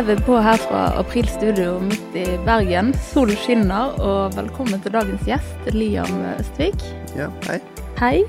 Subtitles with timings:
[0.00, 2.94] er vi på her fra April Studio midt i Bergen.
[3.10, 6.80] Solen skinner, og velkommen til dagens gjest, Liam Østvik.
[7.18, 7.58] Ja, hei.
[7.98, 8.22] Hei.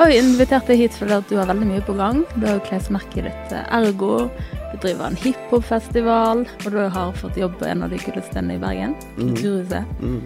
[0.00, 2.24] Og vi inviterte hit fordi at du har veldig mye på gang.
[2.34, 4.24] Du har jo klesmerket ditt eh, Ergo,
[4.72, 8.56] du driver en hiphop-festival, og du har fått jobb på en av de kuleste stedene
[8.58, 9.34] i Bergen, Mm.
[9.36, 9.92] Kulturhuset.
[10.00, 10.22] Mm.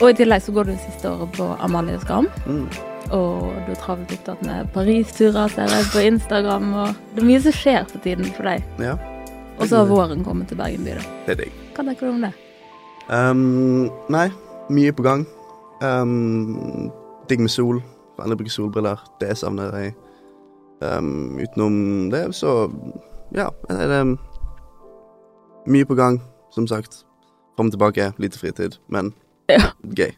[0.00, 2.28] Og i tillegg så går du siste året på Amalie Skam.
[2.44, 2.66] Mm.
[3.12, 7.40] og du er travelt opptatt med Paris-turer, ser jeg på Instagram, og det er mye
[7.44, 8.62] som skjer for tiden for deg.
[8.80, 8.94] Ja,
[9.62, 11.04] Og så har våren kommet til Bergen by, da.
[11.26, 11.60] det er digg.
[11.76, 12.32] Hva tenker du om det?
[13.12, 14.28] Um, nei,
[14.72, 15.24] mye på gang.
[15.82, 16.90] Um,
[17.30, 17.80] digg med sol.
[18.18, 19.00] Vennlig bruker solbriller.
[19.22, 19.94] Det savner jeg.
[20.82, 21.76] Um, utenom
[22.10, 22.66] det, så
[23.36, 24.00] ja, er det
[25.70, 26.18] mye på gang,
[26.54, 27.04] som sagt.
[27.56, 29.12] Fram og tilbake, lite fritid, men
[29.48, 29.70] Ja.
[29.84, 30.12] gøy.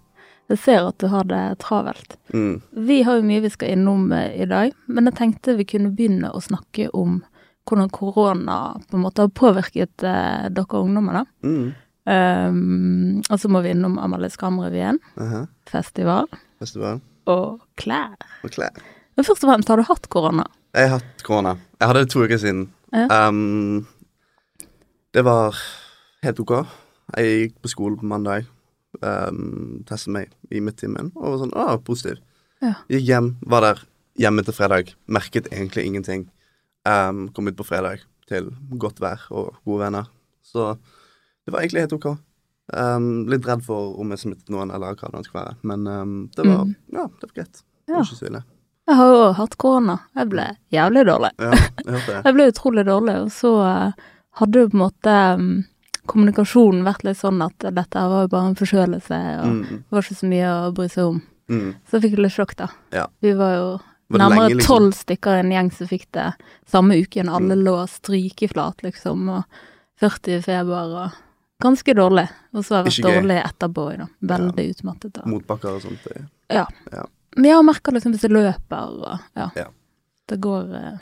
[0.48, 2.16] Jeg ser at du har det travelt.
[2.34, 2.62] Mm.
[2.72, 5.92] Vi har jo mye vi skal innom eh, i dag, men jeg tenkte vi kunne
[5.96, 7.22] begynne å snakke om
[7.68, 8.58] hvordan korona
[8.90, 11.48] på en måte har påvirket eh, dere ungdommer, da.
[11.48, 11.72] Mm.
[12.04, 15.46] Um, og så må vi innom Amalie Skram-revyen, -huh.
[15.64, 16.26] festival
[16.58, 17.00] Festival.
[17.26, 18.16] og klær.
[18.42, 18.76] Og klær.
[19.16, 20.44] Men først og fremst, har du hatt korona?
[20.74, 21.56] Jeg har hatt korona.
[21.80, 22.72] Jeg hadde det to uker siden.
[22.92, 23.28] Ja.
[23.28, 23.86] Um,
[25.14, 25.56] det var
[26.22, 26.66] helt ok.
[27.16, 28.46] Jeg gikk på skolen på mandag.
[29.02, 32.20] Um, testet meg i midttimen og var sånn Å, positiv.
[32.62, 32.74] Ja.
[32.88, 33.82] Gikk hjem, var der
[34.18, 34.94] hjemme til fredag.
[35.06, 36.28] Merket egentlig ingenting.
[36.84, 40.08] Um, kom ut på fredag til godt vær og gode venner.
[40.44, 40.74] Så
[41.44, 42.10] det var egentlig helt ok.
[42.72, 45.56] Um, litt redd for om jeg smittet noen, eller hva det skulle være.
[45.68, 46.74] Men um, det var Mm.
[46.92, 47.62] Ja, det var greit.
[47.88, 48.00] Ja.
[48.00, 48.42] ikke så ille.
[48.88, 49.98] Jeg har jo hatt korona.
[50.16, 51.30] Jeg ble jævlig dårlig.
[51.40, 51.50] Ja,
[51.88, 52.22] jeg.
[52.24, 53.92] Jeg ble utrolig dårlig, og så uh,
[54.40, 55.48] hadde jo på en måte um,
[56.06, 60.04] kommunikasjonen vært litt sånn at dette var jo bare en forkjølelse, og Mm, det var
[60.04, 61.22] ikke så mye å bry seg om.
[61.48, 61.70] mm.
[61.88, 62.68] Så jeg fikk litt sjokk, da.
[62.92, 63.06] Ja.
[63.24, 63.66] Vi var jo
[64.20, 64.76] nærmere tolv liksom?
[64.76, 66.34] tolv stykker i en gjeng som fikk det
[66.70, 67.28] samme uken.
[67.28, 69.44] Alle lå strykeflat, liksom, og
[70.00, 71.10] 40 i feber og
[71.62, 72.28] ganske dårlig.
[72.52, 74.06] Og så har jeg vært dårlig etterpå, da.
[74.34, 75.12] Veldig utmattet.
[75.14, 75.22] Da.
[75.26, 76.04] motbakker og sånt.
[76.04, 76.26] det-
[77.36, 79.50] Men jeg har merka liksom hvis jeg løper og ja.
[79.56, 79.66] Ja.
[80.28, 80.98] Det går, eh,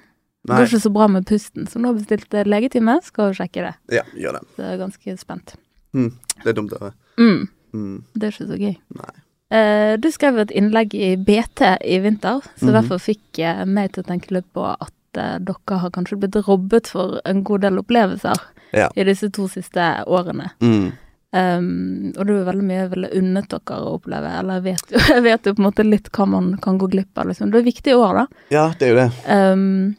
[0.46, 3.02] det går ikke så bra med pusten, så nå har jeg bestilt eh, legetime.
[3.02, 3.74] Skal jo sjekke det.
[3.90, 4.46] ja, gjør det.
[4.56, 5.54] Så jeg er ganske spent.
[5.94, 6.12] Mm,
[6.42, 6.94] det er dumt å høre.
[7.18, 8.76] Mm, Mm, det er ikke så gøy.
[8.94, 9.21] nei.
[9.52, 12.80] Eh, du skrev et innlegg i BT i vinter, så mm -hmm.
[12.80, 16.48] derfor fikk jeg meg til å tenke litt på at eh, dere har kanskje blitt
[16.48, 18.40] robbet for en god del opplevelser
[18.72, 18.90] Ja.
[18.96, 20.50] i disse to siste årene.
[20.60, 20.92] Mm,
[21.34, 24.90] Um, og det er veldig mye jeg ville unnet dere å oppleve, eller jeg vet
[24.92, 27.50] jo, jeg vet jo på en måte litt hva man kan gå glipp av, liksom.
[27.50, 28.26] Det er viktige år, da.
[28.52, 29.10] ja, det er jo det.
[29.32, 29.94] Um,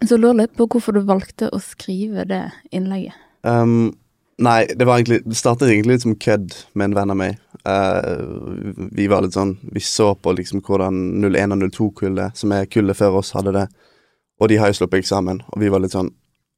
[0.00, 3.12] så jeg lurer litt på hvorfor du valgte å skrive det innlegget.
[3.44, 3.92] Um,
[4.42, 7.38] nei, det var egentlig Det startet egentlig litt som kødd med en venn av meg.
[7.62, 12.70] Uh, vi var litt sånn Vi så på liksom hvordan 01 og 02-kullet, som er
[12.70, 13.66] kullet før oss, hadde det.
[14.42, 16.10] Og de har jo sluppet eksamen, og vi var litt sånn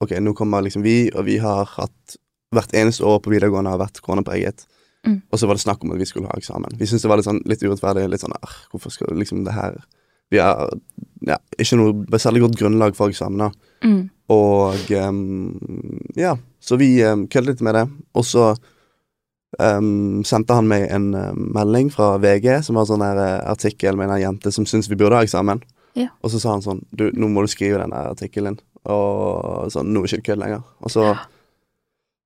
[0.03, 2.17] Ok, nå kommer liksom vi, og vi har hatt
[2.55, 4.66] Hvert eneste år på videregående har vært koronapreget.
[5.05, 5.16] Mm.
[5.33, 6.77] Og så var det snakk om at vi skulle ha eksamen.
[6.78, 8.05] Vi syntes det var litt sånn litt urettferdig.
[8.12, 9.81] Litt sånn «Arr, Hvorfor skal liksom det her
[10.34, 10.69] Vi har
[11.25, 13.55] ja, ikke noe særlig godt grunnlag for eksamen.
[13.84, 14.03] Mm.
[14.34, 15.22] Og um,
[16.19, 16.34] ja,
[16.65, 17.84] så vi um, køddet litt med det.
[18.17, 18.50] Og så
[19.59, 23.41] um, sendte han meg en uh, melding fra VG, som var en sånn her eh,
[23.53, 25.62] artikkel med en jente som syntes vi burde ha eksamen.
[25.95, 26.09] Ja.
[26.27, 28.59] Og så sa han sånn Du, nå må du skrive den artikkelen.
[28.91, 30.65] Og sånn, nå er det ikke kødd lenger.
[30.84, 31.12] Og så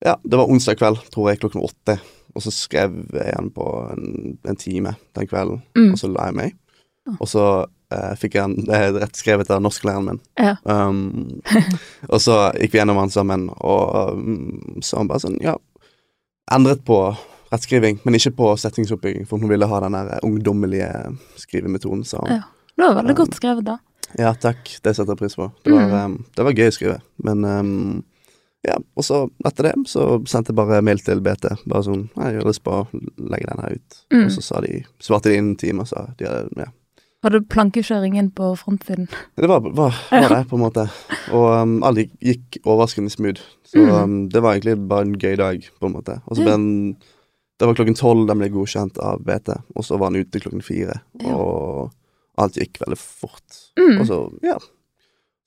[0.07, 1.97] Ja, det var onsdag kveld, tror jeg, klokken åtte.
[2.39, 5.89] Og så skrev jeg igjen på en, en time den kvelden, Mm.
[5.91, 6.55] og så la jeg meg.
[7.19, 7.45] Og så
[7.95, 10.21] eh, fikk han det er rett skrevet av norsklæreren min.
[10.41, 10.57] Ja.
[10.65, 11.41] Um,
[12.13, 15.57] og så gikk vi gjennom den sammen, og um, så han bare sånn, ja
[16.49, 16.97] Endret på
[17.53, 20.89] rettskriving, men ikke på settingsoppbygging, for hun ville ha den der ungdommelige
[21.37, 22.39] skrivemetoden, sa han.
[22.39, 22.47] Ja.
[22.79, 23.75] Det var veldig Um, godt skrevet, da.
[24.17, 25.51] Ja, takk, det setter jeg pris på.
[25.67, 26.25] Det var, Mm.
[26.37, 28.05] det var gøy å skrive, men um,
[28.65, 32.41] ja, og så etter det så sendte jeg bare mail til BT, bare sånn jeg
[32.41, 32.87] har lyst på å
[33.19, 33.99] legge den her ut.
[34.15, 34.25] Mm.
[34.25, 36.71] Og så sa de, svarte de innen en time, og sa de hadde, ja.
[37.25, 39.09] Hadde plankekjøringen på frontsiden.
[39.35, 40.85] Det var, var, var det, på en måte.
[41.35, 43.41] Og um, alle gikk, overraskende smooth.
[43.67, 43.91] Så Mm.
[43.95, 46.21] um, det var egentlig bare en gøy dag, på en måte.
[46.27, 46.97] Og så ble den
[47.59, 50.63] Det var klokken tolv den ble godkjent av BT, og så var den ute klokken
[50.63, 51.01] fire.
[51.25, 51.35] Ja.
[51.35, 51.91] Og
[52.39, 53.59] alt gikk veldig fort.
[53.77, 53.97] Mm.
[54.01, 54.55] Og så, ja.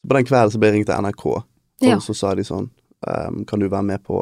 [0.03, 1.43] På den kvelden så ble jeg ringt til NRK, og
[1.87, 1.99] Ja.
[2.03, 2.67] så sa de sånn
[3.07, 4.19] um, Kan du være med på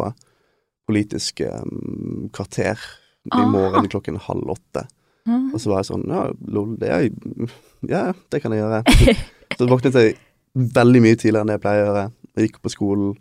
[0.87, 2.77] politisk um, kvarter
[3.25, 4.85] i morgen klokken halv åtte?
[5.27, 5.49] Mm.
[5.53, 7.09] Og så var jeg sånn Ja, lol, det er
[7.93, 8.83] Ja, det kan jeg gjøre.
[9.59, 10.15] Så våknet jeg
[10.55, 12.05] veldig mye tidligere enn det jeg pleier å gjøre.
[12.37, 13.11] Jeg gikk på skolen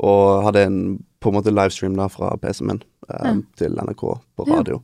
[0.00, 0.78] og hadde en
[1.20, 2.78] på en måte livestream da fra PC-en min
[3.10, 3.32] eh, Ja.
[3.60, 4.02] til NRK
[4.36, 4.56] på Ja.
[4.60, 4.78] radio.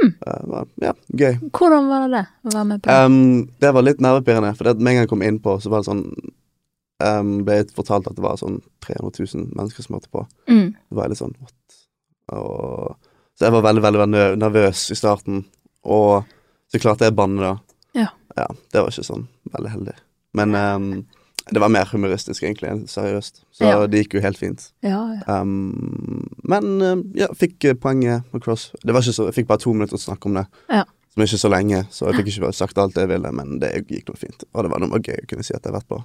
[0.00, 0.14] Hmm.
[0.26, 1.34] Eh, det var, ja, gøy.
[1.52, 2.98] Hvordan var det å være med på det?
[3.04, 5.82] Um, det var litt nervepirrende, for det med en gang jeg kom innpå, så var
[5.82, 6.04] det sånn
[7.04, 10.24] um, ble jeg fortalt at det var sånn 300 000 mennesker som hørte på.
[10.48, 10.72] Mm.
[10.72, 11.78] Det var litt sånn what?
[12.32, 12.96] Og,
[13.36, 15.44] så jeg var veldig, veldig, veldig nervøs i starten.
[15.84, 16.28] Og
[16.70, 17.80] så klarte jeg å banne, da.
[17.98, 18.10] Ja.
[18.36, 18.46] ja.
[18.72, 19.96] Det var ikke sånn veldig heldig.
[20.38, 20.90] Men um,
[21.50, 23.42] det var mer humoristisk, egentlig, enn seriøst.
[23.56, 23.86] Så Ja.
[23.90, 24.68] det gikk jo helt fint.
[24.86, 25.40] Ja, ja.
[25.40, 28.70] Um, men um, ja, fikk eh, poenget med Cross.
[28.82, 30.46] Det var ikke så, jeg fikk bare to minutter å snakke om det.
[30.70, 30.84] Ja.
[31.10, 33.58] Som er ikke så lenge, så jeg fikk ikke bare sagt alt jeg ville, men
[33.58, 34.44] det gikk nå fint.
[34.54, 35.98] Og det var noe gøy å kunne si at jeg har vært på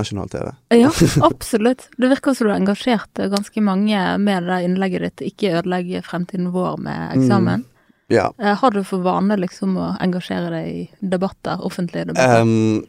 [0.00, 0.46] nasjonal TV.
[0.72, 0.88] Ja,
[1.30, 1.84] absolutt.
[2.00, 6.80] Det virker som du engasjerte ganske mange med det innlegget ditt 'Ikke ødelegg fremtiden vår
[6.80, 7.66] med eksamen'.
[8.08, 8.32] Ja.
[8.38, 12.42] Eh, Har du for vane liksom å engasjere deg i debatter, offentlige debatter?
[12.42, 12.82] Um,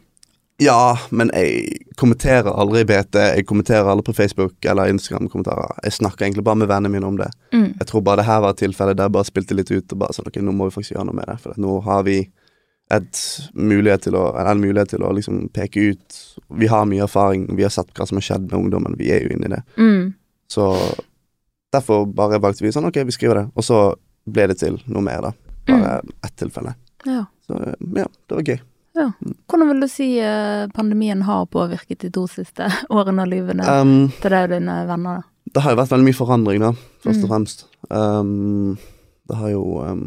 [0.62, 3.18] ja, men jeg kommenterer aldri i BT.
[3.38, 5.80] Jeg kommenterer aldri på Facebook eller Instagram-kommentarer.
[5.82, 7.30] Jeg snakker egentlig bare med vennene mine om det.
[7.52, 7.72] mm.
[7.80, 9.98] Jeg tror bare det her var et tilfelle der jeg bare spilte litt ut og
[9.98, 11.38] bare sånn Ok, nå må vi faktisk gjøre noe med det.
[11.42, 12.18] For nå har vi
[12.92, 13.20] et
[13.56, 16.18] mulighet å, en mulighet til å liksom peke ut
[16.60, 19.24] Vi har mye erfaring, vi har sett hva som har skjedd med ungdommen, vi er
[19.24, 19.62] jo inne i det.
[19.80, 20.12] Mm.
[20.52, 20.68] Så
[21.72, 23.46] derfor bare valgte vi sånn Ok, vi skriver det.
[23.56, 23.80] Og så
[24.26, 25.32] ble det til noe mer, da.
[25.68, 26.74] Bare ett tilfelle.
[27.04, 27.24] Ja.
[27.46, 27.58] Så
[27.96, 28.60] ja, det var gøy.
[28.94, 29.08] Ja.
[29.50, 34.10] Hvordan vil du si eh, pandemien har påvirket de to siste årene av livet Um,
[34.22, 35.22] til deg og dine venner?
[35.24, 35.30] da?
[35.54, 36.70] Det har jo vært veldig mye forandring, da,
[37.04, 37.32] først og Mm.
[37.32, 37.64] fremst.
[37.90, 38.78] Um,
[39.28, 40.06] det har jo um,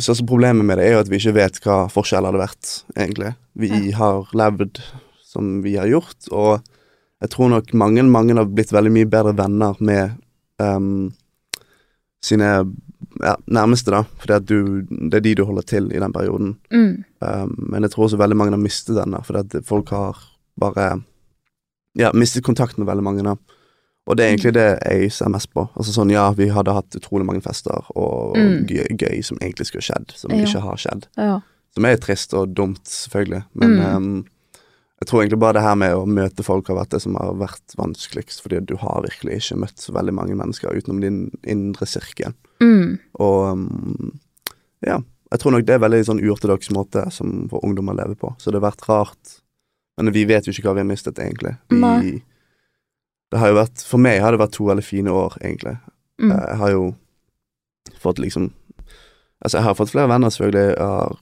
[0.00, 3.34] Største problemet med det er jo at vi ikke vet hva forskjell hadde vært, egentlig.
[3.60, 4.80] Vi har levd
[5.28, 6.62] som vi har gjort, og
[7.22, 10.16] jeg tror nok mange, mange har blitt veldig mye bedre venner med
[10.58, 11.12] um,
[12.22, 12.48] sine
[13.20, 14.02] ja, nærmeste, da.
[14.18, 14.36] For det
[15.16, 16.56] er de du holder til i den perioden.
[16.72, 17.04] Mm.
[17.20, 20.18] Um, men jeg tror også veldig mange har mistet den, da, fordi folk har
[20.60, 21.02] bare
[21.94, 23.34] Ja, mistet kontakt med veldig mange, da.
[24.06, 25.66] Og det er egentlig det jeg ser mest på.
[25.76, 28.64] Altså sånn, ja, vi hadde hatt utrolig mange fester og Mm.
[28.66, 30.36] gøy, gøy som egentlig skulle skjedd, som Ja.
[30.42, 31.06] ikke har skjedd.
[31.18, 31.40] Ja.
[31.74, 33.44] Som er trist og dumt, selvfølgelig.
[33.54, 33.96] Men Mm.
[33.96, 34.24] um,
[35.02, 37.32] jeg tror egentlig bare det her med å møte folk har vært det som har
[37.40, 41.88] vært vanskeligst, fordi du har virkelig ikke møtt så veldig mange mennesker utenom din indre
[41.90, 42.36] sirkel.
[42.62, 43.00] Mm.
[43.18, 44.12] Og um,
[44.86, 45.00] ja,
[45.32, 48.30] jeg tror nok det er veldig sånn uortodoks måte som for ungdommer lever på.
[48.38, 49.38] Så det har vært rart.
[49.98, 51.56] Men vi vet jo ikke hva vi har mistet, egentlig.
[51.72, 52.14] Vi,
[53.32, 55.74] det har jo vært, for meg har det vært to veldig fine år, egentlig.
[56.22, 56.30] Mm.
[56.30, 56.90] Jeg har jo
[57.98, 58.52] fått liksom
[59.42, 60.68] Altså, jeg har fått flere venner, selvfølgelig.
[60.76, 61.16] Jeg har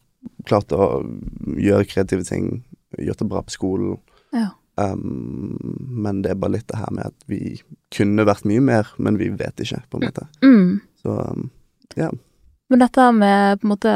[0.44, 0.88] klart å
[1.56, 2.50] gjøre kreative ting.
[2.98, 3.98] Gjort det bra på skolen.
[4.34, 4.48] Ja.
[4.80, 5.58] Um,
[6.02, 7.60] men det er bare litt det her med at vi
[7.94, 10.26] kunne vært mye mer, men vi vet ikke, på en måte.
[10.42, 10.80] Mm.
[11.02, 11.50] Så um,
[12.70, 13.94] Men dette med på en måte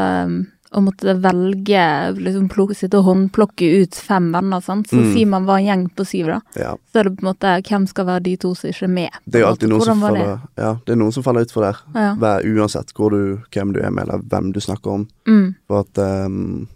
[0.74, 1.82] å måtte velge,
[2.18, 4.88] liksom plukke, sitte og håndplukke ut fem venner, sant.
[4.90, 5.12] Så Mm.
[5.14, 6.40] sier man var en gjeng på syv, da.
[6.56, 6.76] ja.
[6.92, 9.10] Så er det på en måte hvem skal være de to som ikke er med?
[9.24, 10.40] Det er jo alltid noen som faller, det?
[10.58, 11.78] Ja, det er noen som faller utfor der.
[11.94, 12.14] Ja.
[12.16, 15.08] Hver, uansett du, hvem du er med, eller hvem du snakker om.
[15.28, 15.54] Mm.
[15.68, 16.66] For at um,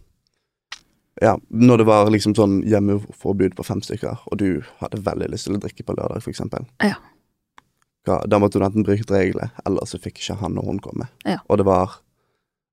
[1.21, 5.49] Ja, når det var liksom sånn hjemmeforbud på fem stykker, og du hadde veldig lyst
[5.49, 6.67] til å drikke på lørdag, for eksempel.
[6.85, 6.95] Ja.
[8.07, 11.09] Hva, da måtte du enten bruke reglene, eller så fikk ikke han og hun komme.
[11.27, 11.41] Ja.
[11.49, 11.97] Og det var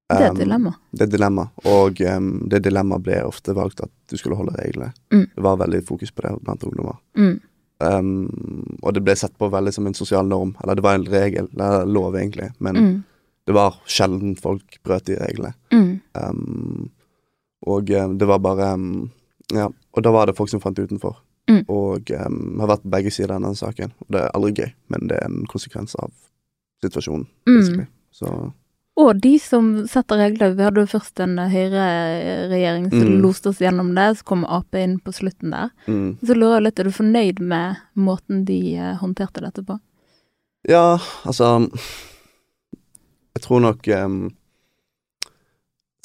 [0.09, 0.73] Det er um, et dilemma.
[0.93, 4.93] Det er dilemma, og um, det dilemmaet ble ofte valgt at du skulle holde reglene.
[5.11, 5.25] Mm.
[5.33, 6.99] Det var veldig fokus på det blant ungdommer.
[7.17, 7.39] Mm.
[7.83, 11.09] Um, og det ble sett på veldig som en sosial norm, eller det var en
[11.09, 13.03] regel, eller lov egentlig, men Mm.
[13.47, 15.53] det var sjelden folk brøt de reglene.
[15.73, 16.01] Mm.
[16.13, 16.91] Um,
[17.65, 19.11] og um, det var bare um,
[19.53, 21.17] Ja, og da var det folk som fant utenfor.
[21.49, 21.63] Mm.
[21.69, 23.91] Og um, har vært på begge sider av denne saken.
[24.01, 26.09] Og det er aldri gøy, men det er en konsekvens av
[26.81, 27.27] situasjonen.
[27.45, 27.85] Mm.
[28.11, 28.31] Så
[28.97, 30.55] Og de som setter regler.
[30.55, 33.21] Vi hadde jo først en eh, høyreregjering som Mm.
[33.21, 35.69] loste oss gjennom det, så kom Ap inn på slutten der.
[35.87, 36.17] mm.
[36.25, 39.77] Så lurer jeg litt, er du fornøyd med måten de eh, håndterte dette på?
[40.67, 41.69] Ja, altså
[43.35, 44.31] Jeg tror nok um,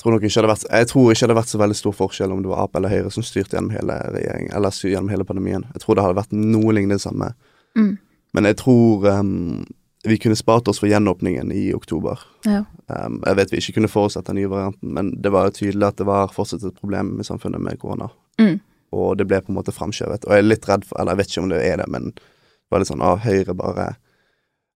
[0.00, 2.32] tror nok ikke hadde vært Jeg tror ikke det hadde vært så veldig stor forskjell
[2.34, 5.66] om det var Ap eller Høyre som styrte gjennom hele regjeringen, eller gjennom hele pandemien.
[5.74, 7.32] Jeg tror det hadde vært noe lignende det samme.
[7.78, 7.92] Mm.
[8.36, 9.66] Men jeg tror um,
[10.06, 12.22] vi kunne spart oss for gjenåpningen i oktober.
[12.46, 12.64] Ja.
[12.86, 15.90] Um, jeg vet vi ikke kunne forutsett den nye varianten, men det var jo tydelig
[15.90, 18.08] at det var fortsatt et problem i samfunnet med korona.
[18.40, 18.56] Mm.
[18.96, 20.24] Og det ble på en måte framskjøvet.
[20.26, 22.08] Og jeg er litt redd for Eller jeg vet ikke om det er det, men
[22.16, 23.90] det var litt sånn av Høyre bare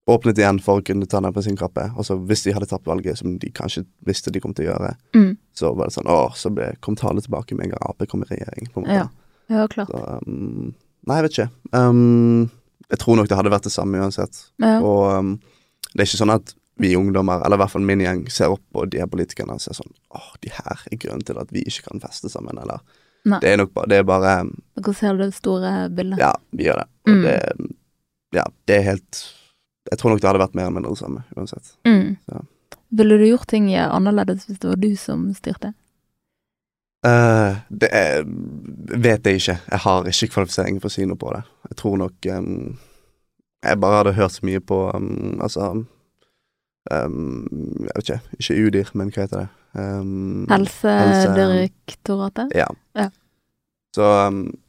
[0.07, 1.87] åpnet igjen for å kunne ta den på sin kappe.
[1.97, 4.73] Og så hvis de hadde tatt valget, som de kanskje visste de kom til å
[4.75, 5.37] gjøre, Mm.
[5.57, 8.23] så var det sånn Å, så ble, kom tallet tilbake med en gang Ap kom
[8.23, 8.95] i regjering, på en måte.
[8.95, 9.09] Ja.
[9.49, 9.89] Ja, klart.
[9.89, 10.75] Så um,
[11.07, 11.51] Nei, jeg vet ikke.
[11.77, 12.51] Um,
[12.91, 14.39] jeg tror nok det hadde vært det samme uansett.
[14.61, 14.79] Ja.
[14.81, 15.33] Og um,
[15.95, 18.63] det er ikke sånn at vi ungdommer, eller i hvert fall min gjeng, ser opp
[18.73, 21.63] på de her politikerne og ser sånn Åh, de her er grunnen til at vi
[21.69, 22.81] ikke kan feste sammen, eller
[23.25, 23.39] Nei.
[23.41, 24.33] Det er nok bare Det er bare
[24.77, 26.19] Dere ser det store bildet.
[26.21, 26.89] Ja, vi gjør det.
[27.07, 27.23] Og Mm.
[27.23, 27.71] det
[28.35, 29.21] Ja, det er helt
[29.91, 31.73] Jeg tror nok det hadde vært mer eller mindre det samme, uansett.
[31.89, 32.15] Mm.
[32.33, 32.39] Ja.
[32.95, 35.75] Ville du gjort ting annerledes hvis det var du som styrte?
[37.05, 38.23] Uh, det er,
[38.97, 39.59] vet jeg ikke.
[39.71, 41.43] Jeg har ikke kvalifisering for å si noe på det.
[41.69, 42.79] Jeg tror nok um,
[43.65, 45.63] Jeg bare hadde hørt så mye på um, Altså
[46.89, 47.45] um,
[47.85, 48.21] Jeg vet ikke.
[48.39, 49.51] Ikke UDIR, men hva heter det?
[49.75, 52.49] Um, Helsedirektoratet?
[52.57, 52.71] Ja.
[52.97, 53.09] Ja.
[53.95, 54.03] Så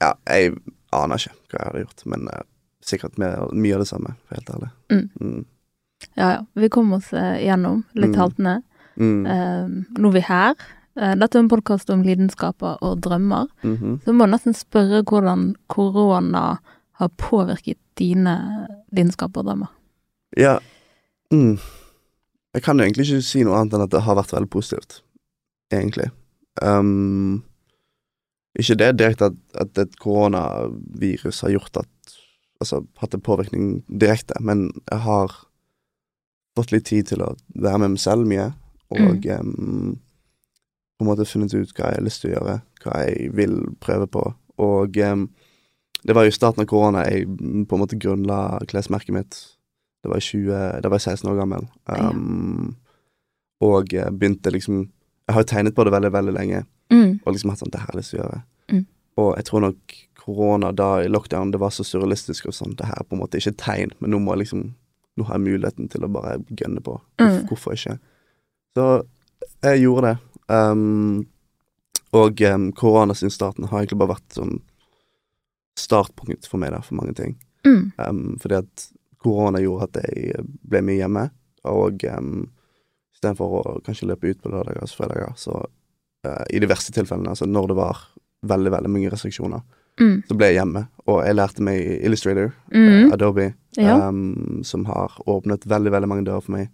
[0.01, 0.53] ja, jeg
[0.91, 2.43] aner ikke hva jeg hadde gjort, men uh,
[2.85, 4.69] sikkert med mye av det samme, for helt ærlig.
[4.93, 5.09] Mm.
[5.21, 5.45] Mm.
[6.15, 6.41] Ja ja.
[6.53, 8.19] Vi kom oss eh, gjennom, litt Mm.
[8.19, 8.55] haltende.
[8.97, 9.25] Mm.
[9.25, 10.55] Eh, nå er vi her.
[10.95, 13.47] Eh, dette er en podkast om lidenskaper og drømmer.
[13.63, 13.99] -hmm.
[14.03, 16.57] Så jeg må nesten spørre hvordan korona
[16.91, 19.67] har påvirket dine lidenskaper og drømmer.
[20.37, 20.59] Ja.
[21.31, 21.57] Mm.
[22.53, 25.01] Jeg kan jo egentlig ikke si noe annet enn at det har vært veldig positivt,
[25.71, 26.09] egentlig.
[26.61, 27.43] Um,
[28.59, 31.87] ikke det direkte at, at et koronavirus har gjort at
[32.63, 35.33] Altså hatt en påvirkning direkte, men jeg har
[36.55, 38.53] fått litt tid til å være med meg selv mye,
[38.95, 39.97] og um,
[40.95, 42.53] på en måte funnet ut hva jeg har lyst til å gjøre,
[42.85, 44.23] hva jeg vil prøve på,
[44.63, 45.25] og um,
[46.05, 49.37] det var jo i starten av korona jeg mm, på en måte grunnla klesmerket mitt.
[50.05, 51.63] Det var, i 20, det var jeg 16 år gammel.
[51.89, 52.75] Um,
[53.65, 54.83] Og eh, begynte liksom
[55.25, 57.19] Jeg har jo tegnet på det veldig, veldig lenge, Mm.
[57.25, 58.41] og liksom hatt sånn Det her har jeg lyst til å gjøre.
[58.69, 58.81] Mm.
[59.17, 59.93] Og jeg tror nok
[60.25, 63.21] korona da i lockdown, det var så surrealistisk og sånn Det her er på en
[63.21, 64.63] måte ikke et tegn, men nå må jeg liksom
[65.15, 66.97] Nå har jeg muligheten til å bare gønne på.
[67.21, 67.45] Mm.
[67.47, 67.93] hvorfor ikke?
[68.75, 68.87] Så
[69.63, 70.17] jeg gjorde det.
[70.51, 71.21] Um,
[72.11, 74.57] og um, korona sin starten har egentlig bare vært sånn
[75.79, 77.37] startpunkt for meg, da, for mange ting.
[77.63, 77.93] Mm.
[77.95, 78.85] Um, fordi at
[79.23, 81.25] korona gjorde at jeg ble mye hjemme,
[81.71, 82.45] og um,
[83.15, 87.31] istedenfor å kanskje løpe ut på lørdager og fredager, så uh, i de verste tilfellene,
[87.31, 88.03] altså når det var
[88.45, 89.63] veldig, veldig mange restriksjoner,
[89.99, 90.23] Mm.
[90.27, 93.07] så ble jeg hjemme, og jeg lærte meg Illustrator, Mm.
[93.07, 94.07] uh, Adobe, Ja.
[94.09, 96.69] um, som har åpnet veldig, veldig mange dører for meg.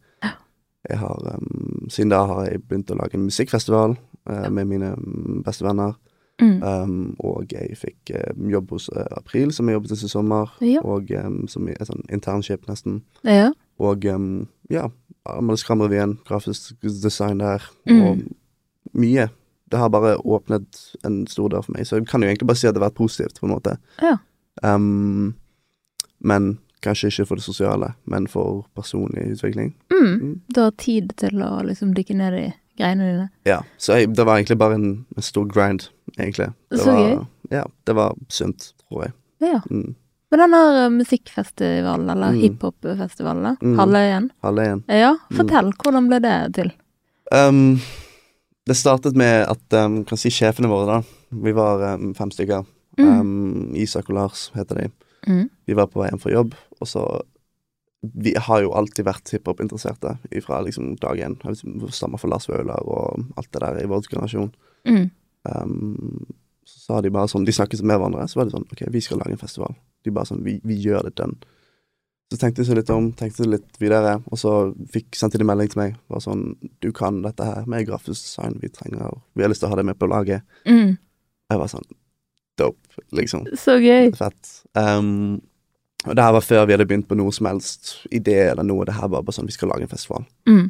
[0.89, 3.97] Jeg har, um, siden da har jeg begynt å lage en musikkfestival
[4.29, 5.93] uh, med mine mm, beste venner.
[6.41, 6.63] Mm.
[6.63, 10.49] Um, og jeg fikk eh, jobb hos uh, April, som jeg jobbet hos i sommer.
[10.65, 10.81] Ja.
[10.81, 13.03] Og um, som et sånn internship, nesten.
[13.23, 13.51] Ja.
[13.77, 14.87] Og um, ja,
[15.29, 18.01] Amalie Skram-revyen, grafisk design der, Mm.
[18.01, 18.17] og
[18.97, 19.29] mye.
[19.71, 22.59] Det har bare åpnet en stor dør for meg, så jeg kan jo egentlig bare
[22.59, 23.77] si at det har vært positivt, på en måte.
[24.03, 24.17] Ja.
[24.67, 25.33] Um,
[26.19, 29.71] men kanskje ikke for det sosiale, men for personlig utvikling.
[29.93, 30.11] Mm.
[30.21, 30.33] Mm.
[30.53, 32.45] Du har tid til å liksom dykke ned i
[32.81, 33.29] greiene dine.
[33.47, 35.87] Ja, så jeg, det var egentlig bare en, en stor grind,
[36.17, 36.51] egentlig.
[36.73, 37.25] Det Så var, gøy.
[37.51, 39.13] Ja, det var sunt, tror jeg.
[39.45, 39.61] Ja.
[39.69, 39.95] Mm.
[40.31, 42.41] Men den her eh, musikkfestivalen, eller Mm.
[42.41, 43.77] hiphopfestivalen, Mm.
[43.79, 44.29] Halvøyen.
[44.43, 44.83] Halvøyen.
[44.87, 45.37] Ja, Mm.
[45.37, 46.71] fortell, hvordan ble det til?
[47.31, 47.79] Um,
[48.69, 51.37] det startet med at um, kan si sjefene våre, da.
[51.43, 52.65] Vi var um, fem stykker.
[52.99, 53.07] Mm.
[53.09, 54.89] Um, Isak og Lars heter de.
[55.27, 55.45] Mm.
[55.65, 57.05] Vi var på vei hjem fra jobb, og så
[58.01, 61.35] Vi har jo alltid vært hiphop-interesserte fra liksom dag én.
[61.93, 64.49] Stammer fra Lars Vaular og alt det der i vår generasjon.
[64.89, 65.11] Mm.
[65.45, 66.25] Um,
[66.65, 69.01] så sa de bare sånn De snakket med hverandre, så var det sånn OK, vi
[69.05, 69.77] skal lage en festival.
[70.01, 71.37] De bare sånn Vi, vi gjør det done.
[72.31, 74.51] Så tenkte jeg så litt om, tenkte litt videre, og så
[74.93, 75.95] fikk, sendte de melding til meg.
[76.07, 76.45] Bare sånn
[76.79, 79.79] Du kan dette her med grafisk design, vi trenger Vi har lyst til å ha
[79.81, 80.45] det med på laget.
[80.63, 80.95] Mm.
[81.51, 81.89] Jeg var sånn
[82.59, 83.47] Dope, liksom.
[83.57, 84.11] Så gøy.
[84.15, 84.51] Fett.
[84.77, 85.41] Um,
[86.05, 88.85] og det her var før vi hadde begynt på noe som helst idé eller noe.
[88.88, 90.27] Det her var bare sånn Vi skal lage en festival.
[90.50, 90.69] Mm.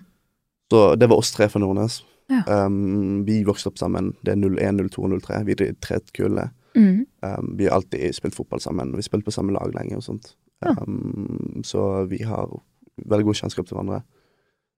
[0.71, 2.01] Så det var oss tre fra Nordnes.
[2.31, 2.65] Ja.
[2.65, 4.13] Um, vi vokste opp sammen.
[4.23, 5.41] Det er 01, 02 og 03.
[5.49, 6.49] Vi er tre kullene.
[6.77, 7.05] Mm.
[7.27, 8.93] Um, vi har alltid spilt fotball sammen.
[8.95, 10.33] Vi har spilt på samme lag lenge og sånt.
[10.61, 10.75] Ja.
[10.85, 12.49] Um, så vi har
[12.97, 14.01] veldig god kjennskap til hverandre.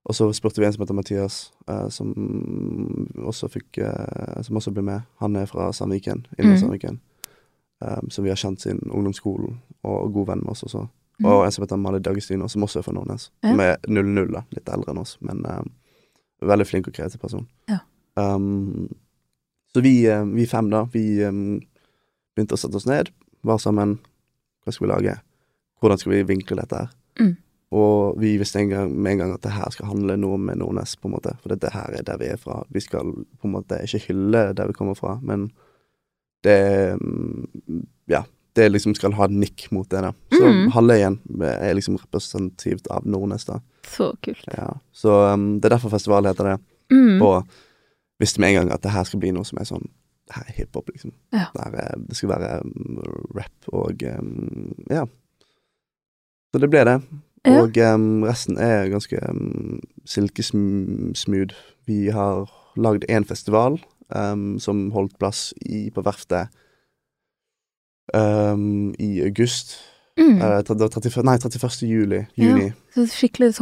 [0.04, 1.38] Og så spurte vi en som heter Mathias,
[1.68, 2.10] uh, som
[3.24, 5.06] også fikk uh, Som også ble med.
[5.20, 6.26] Han er fra Sandviken.
[6.38, 6.60] Indre Mhm.
[6.60, 7.00] Sandviken.
[7.80, 10.86] Um, som vi har kjent siden ungdomsskolen, og god venn med oss også.
[11.20, 11.26] Mm.
[11.26, 13.30] Og en som heter Mali Dagestino, som også er fra Nordnes.
[13.42, 13.50] Ja.
[13.50, 14.42] Som er 00, da.
[14.56, 15.68] Litt eldre enn oss, men um,
[16.42, 17.46] veldig flink og kreativ person.
[17.68, 17.78] Ja.
[18.16, 18.88] Um,
[19.74, 23.10] så vi, eh, vi fem, da, vi begynte å sette oss ned,
[23.42, 23.98] var sammen.
[24.64, 25.14] Hva skal vi lage?
[25.84, 26.92] Hvordan skal vi vinkle dette her?
[27.20, 27.34] Mm.
[27.74, 30.60] Og vi visste en gang, med en gang at det her skal handle noe med
[30.60, 31.34] Nordnes, på en måte.
[31.42, 32.60] For dette her er der vi er fra.
[32.72, 35.50] Vi skal på en måte ikke hylle der vi kommer fra, men
[36.46, 36.60] det
[37.00, 38.24] mm, Ja.
[38.54, 40.12] Det liksom skal ha nikk mot det, da.
[40.30, 40.68] Så Mm.
[40.70, 43.56] Halvøyen er liksom representativt av Nordnes, da.
[43.82, 44.44] Så kult.
[44.46, 44.68] Ja.
[44.92, 46.60] Så um, det er derfor festivalen heter det.
[46.94, 47.22] Mm.
[47.22, 47.48] Og
[48.22, 49.88] visste med en gang at det her skal bli noe som er sånn
[50.30, 51.10] her er hiphop, liksom.
[51.34, 51.48] Ja.
[51.50, 53.02] Det, er, det skal være um,
[53.34, 55.04] rap og um, Ja.
[56.54, 57.00] Så det ble det.
[57.44, 57.60] Ja.
[57.60, 61.56] Og um, resten er ganske um, silkesmooth.
[61.90, 62.46] Vi har
[62.78, 63.80] lagd én festival
[64.14, 66.54] um, som holdt plass i, på verftet
[68.14, 69.74] i august
[70.14, 70.36] Mm.
[70.38, 71.82] Uh, 30, nei, 31.
[71.82, 72.20] juli.
[72.38, 72.68] Juni.
[72.94, 73.54] Så skikkelig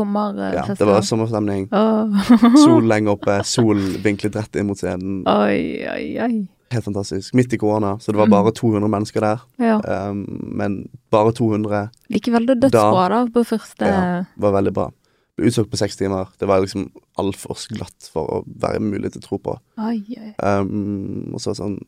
[0.53, 1.71] Ja, det var sommerstemning.
[1.73, 2.13] Oh.
[2.61, 5.23] Sol lenger oppe, sol vinklet rett inn mot scenen.
[5.25, 6.35] Oi, oi, oi.
[6.73, 7.35] Helt fantastisk.
[7.37, 8.33] Midt i korona, så det var Mm.
[8.37, 9.41] bare 200 mennesker der.
[9.61, 9.76] Ja.
[10.11, 10.23] Um,
[10.57, 14.25] men bare 200 Likevel det dødsbra, da, på første Ja.
[14.38, 14.91] var veldig bra.
[15.37, 16.29] Ble utsolgt på seks timer.
[16.38, 19.59] Det var liksom altfor glatt for å være mulig til å tro på.
[19.79, 20.35] Oi, oi.
[20.43, 21.79] Um, og så sånn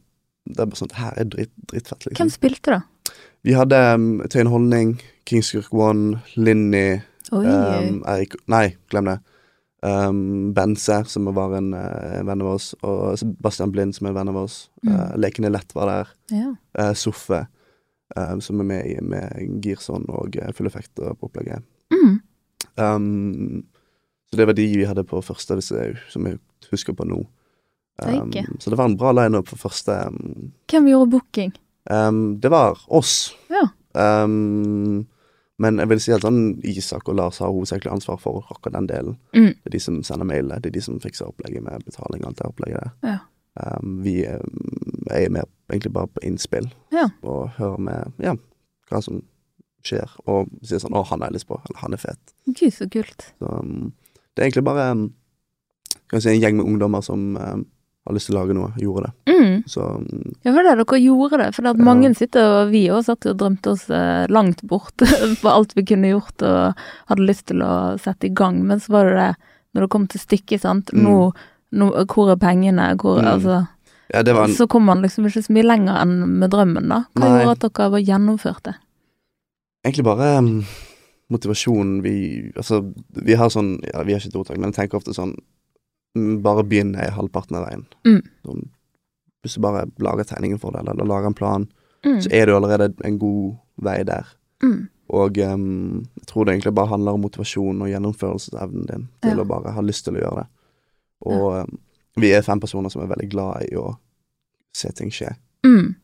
[0.46, 2.26] Det er bare sånn Her er dritt, drittfett, liksom.
[2.28, 2.80] Hvem spilte, da?
[3.44, 7.00] Vi hadde um, Tøyen Holdning, Kingskirk One, Linni
[7.32, 9.18] um, Erik Nei, glem det.
[9.84, 14.14] Um, Bense, som var en, eh, en venn av oss, og Sebastian Blind, som er
[14.14, 14.70] en venn av oss.
[14.80, 14.94] Mm.
[14.94, 16.14] Uh, Lekene Lett var der.
[16.32, 16.54] ja.
[16.78, 17.42] Uh, Soffe,
[18.16, 21.62] uh, som er med i med Girson og Full Effekt på opplegget.
[21.92, 22.16] Mm.
[22.80, 23.64] Um,
[24.30, 27.20] så det var de vi hadde på første, jeg, som jeg husker på nå.
[28.00, 29.92] Um, det så det var en bra lineup for første.
[30.70, 31.52] Hvem gjorde booking?
[32.40, 33.34] det var oss.
[33.52, 33.68] Ja.
[34.24, 35.04] Um,
[35.58, 38.88] men jeg vil si at sånn Isak og Lars har hovedsakelig ansvar for akkurat den
[38.90, 39.18] delen.
[39.36, 39.52] Mm.
[39.54, 42.32] Det er de som sender mailer, det er de som fikser opplegget med betaling og
[42.32, 43.12] alt det opplegget der.
[43.12, 43.18] Ja.
[43.54, 47.04] Um, vi um, er mer egentlig bare på innspill Ja.
[47.22, 48.32] og hører med ja,
[48.90, 49.20] hva som
[49.84, 52.34] skjer, og sier sånn 'Å, han har jeg lyst på', eller 'han er fet'.
[52.46, 53.34] Gud, så kult.
[53.38, 53.92] Så um,
[54.34, 55.12] det er egentlig bare um,
[56.10, 57.66] kan si, en gjeng med ungdommer som um,
[58.06, 59.12] har lyst til å lage noe, gjorde det.
[59.32, 59.54] Mm.
[59.70, 61.48] Så um, Ja, for det dere gjorde det.
[61.56, 61.84] For det at Ja.
[61.88, 64.96] mange sitter, og vi òg satt og drømte oss eh, langt bort
[65.42, 66.74] på alt vi kunne gjort og
[67.08, 68.62] hadde lyst til å sette i gang.
[68.66, 69.30] Men så var det det,
[69.74, 70.92] når det kom til stykket, sant.
[70.92, 71.04] Mm.
[71.08, 71.16] Nå,
[71.72, 72.92] nå Hvor er pengene?
[73.00, 73.32] Hvor, Mm.
[73.32, 73.66] altså,
[74.12, 77.04] ja, en Så kom man liksom ikke så mye lenger enn med drømmen, da.
[77.16, 77.44] Hva Nei.
[77.44, 78.74] gjorde at dere var gjennomførte?
[79.84, 80.64] egentlig bare um,
[81.32, 82.14] motivasjonen vi
[82.56, 82.80] Altså,
[83.24, 85.42] vi har sånn Ja, vi har ikke et ordtak, men jeg tenker ofte sånn mm,
[86.14, 87.86] Bare begynn halvparten av veien.
[88.06, 88.68] Mm.
[89.42, 91.68] Hvis du bare lager tegningen for det, eller lager en plan,
[92.04, 92.18] Mm.
[92.20, 94.26] så er du allerede en god vei der.
[94.62, 94.88] Mm.
[95.08, 99.42] Og um, jeg tror det egentlig bare handler om motivasjon og gjennomførelsesevnen din til Ja.
[99.42, 100.46] å bare ha lyst til å gjøre det.
[101.24, 101.78] Og um,
[102.20, 103.96] vi er fem personer som er veldig glad i å
[104.76, 105.32] se ting skje.
[105.64, 105.94] Mm.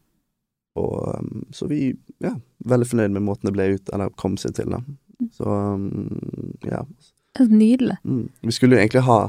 [0.76, 1.92] Og um, så vi
[2.24, 2.32] ja,
[2.64, 4.80] veldig fornøyd med måten det ble ut, eller kom seg til, da.
[5.36, 5.44] Så
[6.64, 6.80] ja.
[7.44, 7.96] Nydelig.
[8.04, 8.28] Mm.
[8.40, 9.20] Vi skulle jo egentlig ha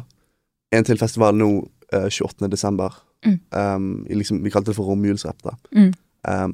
[0.72, 1.50] en til festival nå
[1.94, 2.48] uh, 28.
[2.52, 2.96] desember.
[3.26, 3.40] Mm.
[3.52, 5.56] Um, liksom, vi kalte det for romjulsrapp, da.
[5.76, 5.92] Mm.
[6.22, 6.54] Um,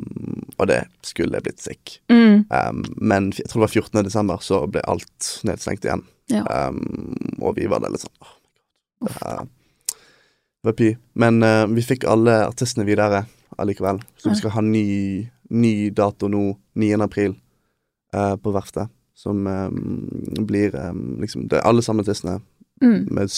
[0.57, 1.97] og det skulle blitt sick.
[2.11, 2.45] Mm.
[2.49, 4.03] Um, men jeg tror det var 14.
[4.07, 6.03] desember, så ble alt nedstengt igjen.
[6.31, 6.43] Ja.
[6.67, 8.33] Um, og vi var der litt sånn åh,
[9.05, 9.17] det, Uff.
[9.23, 10.87] her- det var py.
[11.15, 13.25] Men uh, vi fikk alle artistene videre
[13.61, 14.01] allikevel.
[14.19, 16.41] Så vi skal ha ny, ny dato nå,
[16.75, 16.89] 9.
[17.05, 17.35] april,
[18.13, 18.89] eh, på Verftet.
[19.17, 19.69] Som eh,
[20.45, 20.91] blir eh,
[21.23, 22.39] liksom Det er alle samme artistene
[22.83, 23.07] Mm.
[23.09, 23.31] med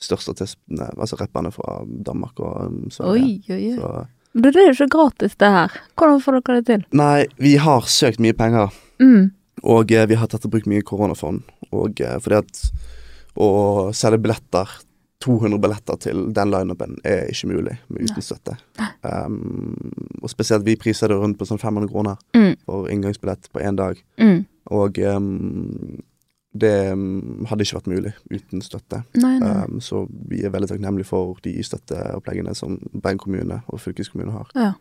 [0.00, 3.42] største artistene, altså rapperne fra Danmark og um, Sverige.
[3.50, 3.76] Oi, oi, oi.
[3.80, 4.06] Så
[4.38, 5.78] Men det er jo ikke gratis, det her.
[5.98, 6.84] Hvordan får dere det til?
[7.00, 8.74] Nei, vi har søkt mye penger.
[9.02, 9.30] Mm.
[9.66, 11.42] Og eh, vi har tatt i bruk mye koronafond.
[11.74, 12.60] Og eh, fordi at
[13.38, 13.48] å
[13.94, 14.70] selge billetter
[15.24, 18.54] 200 billetter til den lineupen er ikke mulig med uten støtte.
[19.02, 19.90] Um,
[20.22, 22.54] og spesielt vi priser det rundt på sånn 500 kroner Mm.
[22.64, 23.98] for inngangsbillett på én dag.
[24.20, 24.44] Mm.
[24.70, 25.98] Og um,
[26.60, 29.02] det um, hadde ikke vært mulig uten støtte.
[29.18, 29.50] Nei, nei.
[29.64, 34.50] Um, så vi er veldig takknemlige for de støtteoppleggene som Bergen kommune og fylkeskommune har.
[34.54, 34.72] Ja.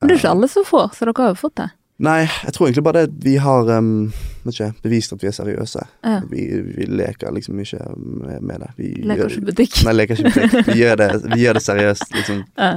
[0.00, 1.70] Men det er ikke alle som får, så dere har jo fått det.
[2.02, 4.08] Nei, jeg tror egentlig bare det vi har um,
[4.50, 5.84] ikke, bevist at vi er seriøse.
[6.02, 6.16] Ja.
[6.30, 8.70] Vi, vi leker liksom ikke med, med det.
[8.80, 9.78] Vi Leker ikke butikk.
[9.86, 10.72] Nei, leker ikke butikk.
[10.72, 12.42] Vi gjør det, vi gjør det seriøst, liksom.
[12.58, 12.72] Ja.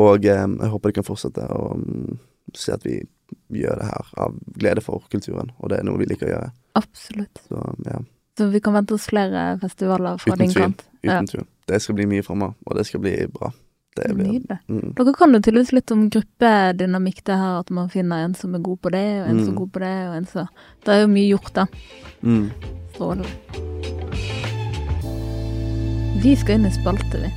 [0.00, 2.16] Og um, jeg håper de kan fortsette å um,
[2.56, 3.02] se at vi,
[3.52, 6.32] vi gjør det her av glede for kulturen, og det er noe vi liker å
[6.32, 6.52] gjøre.
[6.74, 7.42] Absolutt.
[7.48, 7.98] Så ja,
[8.38, 10.62] Så vi kan vente oss flere festivaler fra Uten din tvil.
[10.62, 10.84] kant.
[11.02, 11.18] Ja.
[11.20, 11.44] uten tvil.
[11.66, 13.52] Det skal bli mye framover, og det skal bli bra.
[13.96, 14.58] Det blir Nydelig.
[14.68, 14.94] mm.
[14.98, 18.58] Dere kan jo tydeligvis litt om gruppedynamikk, det her at man finner en som er
[18.58, 19.60] god på det, og en som er Mm.
[19.60, 20.48] god på det, og en som
[20.84, 21.66] Det er jo mye gjort, da.
[22.24, 22.50] Mm.
[22.94, 23.28] Strålende.
[26.24, 27.30] Vi skal inn i spalte, vi.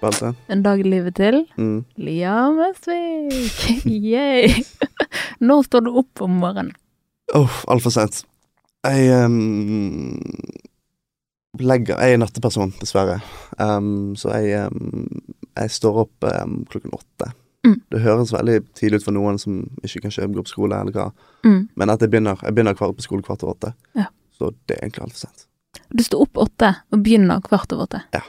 [0.00, 0.34] Spalte.
[0.48, 1.42] En dag i livet til.
[1.58, 1.84] Mm.
[2.00, 3.84] Liam Østvik.
[3.86, 4.50] Yeah.
[5.40, 6.72] Når står du opp om morgenen?
[7.36, 8.24] Åh, altfor sent.
[8.86, 10.16] Jeg um,
[11.60, 13.18] legger Jeg er natteperson, dessverre.
[13.58, 15.06] Um, så jeg, um,
[15.58, 16.28] jeg står opp
[16.70, 17.32] klokken åtte.
[17.66, 17.76] Mm.
[17.92, 20.96] Det høres veldig tidlig ut for noen som ikke kan kjøpe gå på skole, eller
[20.96, 21.10] hva.
[21.44, 21.62] Mm.
[21.76, 23.74] Men at jeg begynner, jeg begynner kvart på skole kvart over åtte.
[23.98, 24.08] Ja.
[24.36, 25.46] Så det er egentlig altfor sent.
[25.92, 28.04] Du står opp åtte og begynner kvart over åtte.
[28.16, 28.22] Ja.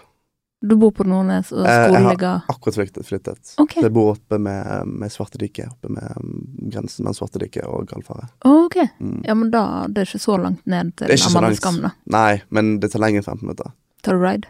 [0.62, 3.06] Du bor på Nordnes, og skolen ligger jeg har- Akkurat flyttet.
[3.08, 3.54] flyttet.
[3.58, 3.82] Okay.
[3.82, 8.30] Så jeg bor oppe med, med Svartediket, oppe med um, grensen mellom Svartediket og Galdfaret.
[8.46, 8.76] Ok.
[9.00, 9.24] Mm.
[9.26, 11.48] Ja, men da det er ikke så langt ned til Det er ikke så Amanda
[11.50, 11.58] langt.
[11.64, 11.92] Skam, da.
[12.14, 13.72] Nei, men det tar lenger enn 15 minutter.
[14.04, 14.48] Tar du ride?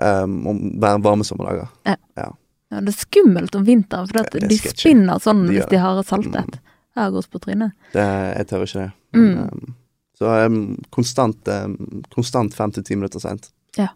[0.00, 1.68] Um, om hver varme sommerdager.
[1.84, 4.92] Ja, det er skummelt om vinteren, for det de sketchy.
[4.94, 6.46] spinner sånn De hvis de har saltet.
[6.54, 6.60] Mm.
[6.96, 7.72] Jeg har gått på trynet.
[7.92, 8.04] Det,
[8.38, 8.92] jeg tør ikke det.
[9.12, 9.38] Mm.
[9.44, 9.74] Um,
[10.16, 10.60] så um,
[10.94, 13.50] konstant, um, konstant fem til ti minutter seint.
[13.76, 13.88] Ja.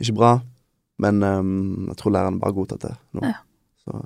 [0.00, 0.40] Ikke bra,
[0.98, 3.22] men um, jeg tror læreren er bare godtatt det nå.
[3.30, 3.38] Ja.
[3.84, 4.02] Så,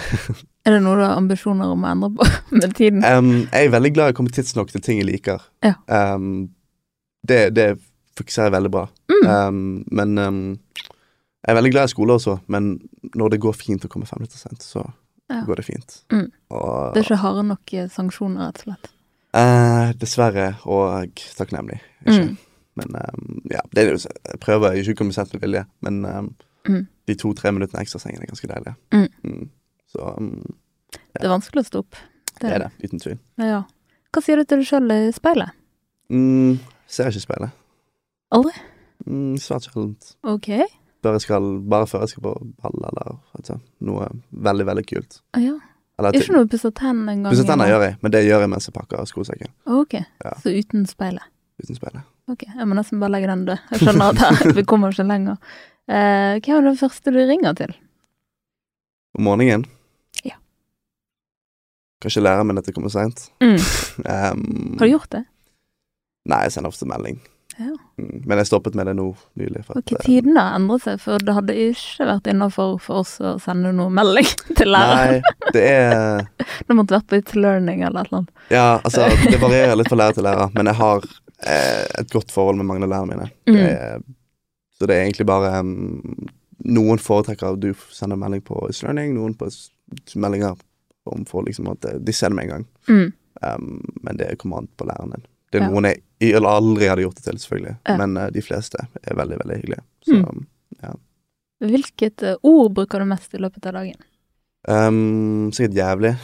[0.66, 2.26] Er det noe du har ambisjoner om å endre på
[2.60, 3.04] med tiden?
[3.04, 5.42] Um, jeg er veldig glad i å komme tidsnok til ting jeg liker.
[5.66, 5.74] Ja.
[5.88, 6.50] Um,
[7.26, 7.68] det, det
[8.18, 8.86] fokuserer jeg veldig bra.
[9.12, 9.26] Mm.
[9.28, 9.60] Um,
[9.92, 10.16] men
[11.40, 12.74] jeg er veldig glad i skole også, men
[13.16, 14.84] når det går fint å komme fem minutter sent, så
[15.30, 15.44] Ja.
[15.46, 16.00] går det fint.
[16.12, 16.26] Mm.
[16.50, 18.88] Og, Det er ikke harde nok eh, sanksjoner, rett og slett.
[19.30, 21.78] Uh, dessverre, og takknemlig.
[22.02, 22.24] Ikke.
[22.32, 22.36] Mm.
[22.76, 26.04] Men um, ja, det er jo, jeg prøver ikke å komme sent med vilje, men
[26.04, 26.30] um,
[26.68, 26.82] Mm.
[27.08, 28.74] de to-tre minuttene ekstra sengen er ganske deilige.
[28.92, 29.46] Mm.
[29.88, 30.42] Så ehm,
[31.16, 31.96] Det er vanskelig å stå opp.
[32.40, 33.18] det er det, uten tvil.
[33.40, 33.62] Ja.
[34.12, 35.50] Hva sier du til deg sjøl i speilet?
[36.12, 37.50] Mm, ser ikke i speilet.
[38.36, 38.52] Aldri?
[39.08, 40.10] Mm, svært sjeldent.
[40.22, 40.50] Ok.
[41.02, 41.40] Bare,
[41.72, 45.20] bare før jeg skal på ball eller altså, noe veldig, veldig kult.
[45.32, 45.56] Ah, ja.
[45.98, 47.32] Eller Ikke noe pusse tennene en gang?
[47.32, 49.48] Pusse tenner i- gjør jeg, men det gjør jeg mens jeg pakker skosekken.
[49.66, 50.34] Ok, Ja.
[50.44, 51.24] så uten speilet.
[51.64, 52.04] Uten speilet.
[52.28, 53.62] Ok, jeg må nesten bare legge den død.
[53.72, 55.38] Jeg skjønner at jeg, vi kommer ikke lenger.
[55.90, 57.72] Uh, hvem er det første du ringer til?
[59.18, 59.64] Om morgenen
[60.22, 60.36] Ja.
[62.00, 63.28] Kan ikke lære meg at det kommer seint.
[63.42, 63.58] Mm.
[64.00, 65.24] Um, Har du gjort det?
[66.30, 67.18] Nei, jeg sender ofte melding.
[67.60, 67.74] Ja.
[68.00, 69.64] Mm, men jeg stoppet med det nå nylig.
[69.66, 73.02] For Ok, at, eh, Tidene har endret seg, for det hadde ikke vært innafor for
[73.02, 74.28] oss å sende noe melding
[74.58, 75.20] til læreren.
[75.20, 78.46] Nei, det er Det måtte vært på It's Learning eller et eller annet.
[78.54, 82.30] Ja, altså, det varierer litt fra lærer til lærer, men jeg har eh, et godt
[82.34, 83.30] forhold med mange av lærerne mine.
[83.48, 83.54] Mm.
[83.54, 84.02] Det er,
[84.78, 86.28] så det er egentlig bare um,
[86.64, 89.48] Noen foretrekker at du sender melding på It's Learning, noen på
[90.20, 90.58] meldinger
[91.08, 92.66] om for liksom at eh, de ser det med en gang.
[92.88, 93.12] Mm.
[93.40, 93.70] Um,
[94.04, 95.24] men det kommer an på læreren din.
[95.50, 95.70] Det er Ja.
[95.72, 97.72] noen jeg eller aldri hadde gjort det til, selvfølgelig.
[97.88, 97.96] Ja.
[97.96, 99.82] Men uh, de fleste er veldig, veldig hyggelige.
[100.06, 100.44] Så Mm.
[100.82, 100.92] ja.
[101.60, 103.96] Hvilket eh, ord bruker du mest i løpet av dagen?
[104.68, 106.14] um, sikkert jævlig.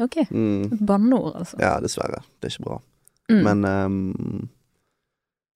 [0.00, 1.58] Ok, Mm, et banneord, altså.
[1.60, 2.22] ja, dessverre.
[2.40, 2.80] Det er ikke bra.
[3.30, 3.42] Mm.
[3.46, 4.48] Men um,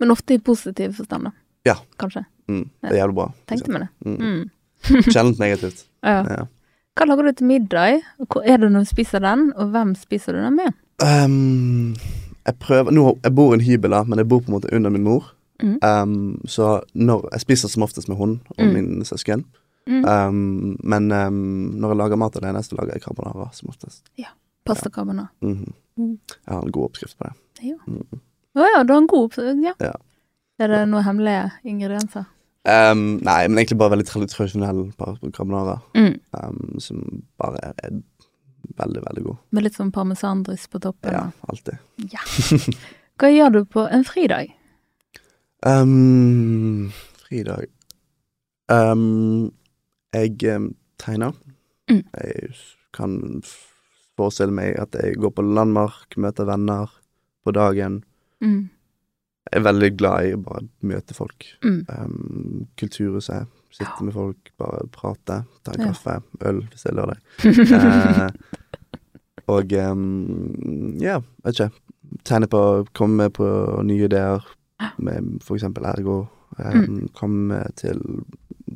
[0.01, 1.31] Men ofte i positiv forstand, da.
[1.67, 1.75] Ja.
[1.99, 2.25] Kanskje.
[2.49, 3.29] mm, det er jævlig bra.
[3.49, 3.89] Tenkte vi det.
[4.07, 4.17] Mm.
[4.21, 5.03] Mm.
[5.13, 5.87] Sjeldent negativt.
[6.05, 6.19] Ja.
[6.29, 6.45] Ja.
[6.95, 8.03] Hva lager du til middag?
[8.31, 10.75] Hvor er det når du spiser den, og hvem spiser du den med?
[11.03, 11.95] Um,
[12.47, 14.71] jeg prøver Nå, jeg bor i en hybel, da, men jeg bor på en måte
[14.77, 15.33] under min mor.
[15.65, 18.73] Um, så når Jeg spiser som oftest med hun og Mm.
[18.75, 19.45] min søsken.
[19.87, 24.05] Men når jeg lager mat alene, så lager jeg carbonara som oftest.
[24.19, 24.31] Ja.
[24.65, 25.29] Pasta carbonara.
[25.43, 25.73] Mhm.
[25.97, 26.19] Mm.
[26.47, 27.33] Jeg har en god oppskrift på det.
[27.65, 27.79] Ja.
[27.89, 28.23] Mm.
[28.55, 29.65] Å ja, du har en god oppskrift.
[29.65, 29.75] Ja.
[29.83, 29.95] Ja.
[30.63, 32.29] Er det noen hemmelige ingredienser?
[32.65, 34.87] Um, nei, men egentlig bare veldig tradisjonell
[35.35, 35.81] carbonara.
[35.99, 36.15] Mm.
[36.39, 37.01] Um, som
[37.41, 37.99] bare er,
[38.79, 39.41] veldig, veldig god.
[39.53, 41.13] Med litt sånn parmesandryss på toppen.
[41.13, 41.83] Ja, alltid.
[42.01, 42.79] alltid.
[43.21, 44.55] Hva gjør du på en fridag?
[45.65, 46.91] Um,
[47.25, 47.69] fridag
[48.69, 49.53] um,
[50.15, 50.35] Jeg
[51.01, 51.37] tegner.
[51.91, 52.03] Mm.
[52.17, 52.55] Jeg
[52.97, 53.43] kan
[54.17, 56.93] forestille meg at jeg går på landmark, møter venner
[57.45, 58.03] på dagen.
[58.45, 58.71] Mm.
[59.53, 61.45] Jeg er veldig glad i å bare møte folk.
[61.65, 61.81] Mm.
[61.89, 63.47] Um, kulturhuset.
[63.75, 64.05] Sitte Ja.
[64.07, 65.45] med folk, bare prate.
[65.65, 65.93] Ta en Ja.
[65.93, 67.19] kaffe, øl, hvis det er lørdag.
[67.45, 68.31] uh,
[69.55, 71.71] og um, ja, vet ikke.
[72.25, 73.47] Tegne på Komme med på
[73.85, 74.45] nye ideer,
[74.99, 76.27] med for eksempel ergo.
[76.59, 78.01] Um, Komme til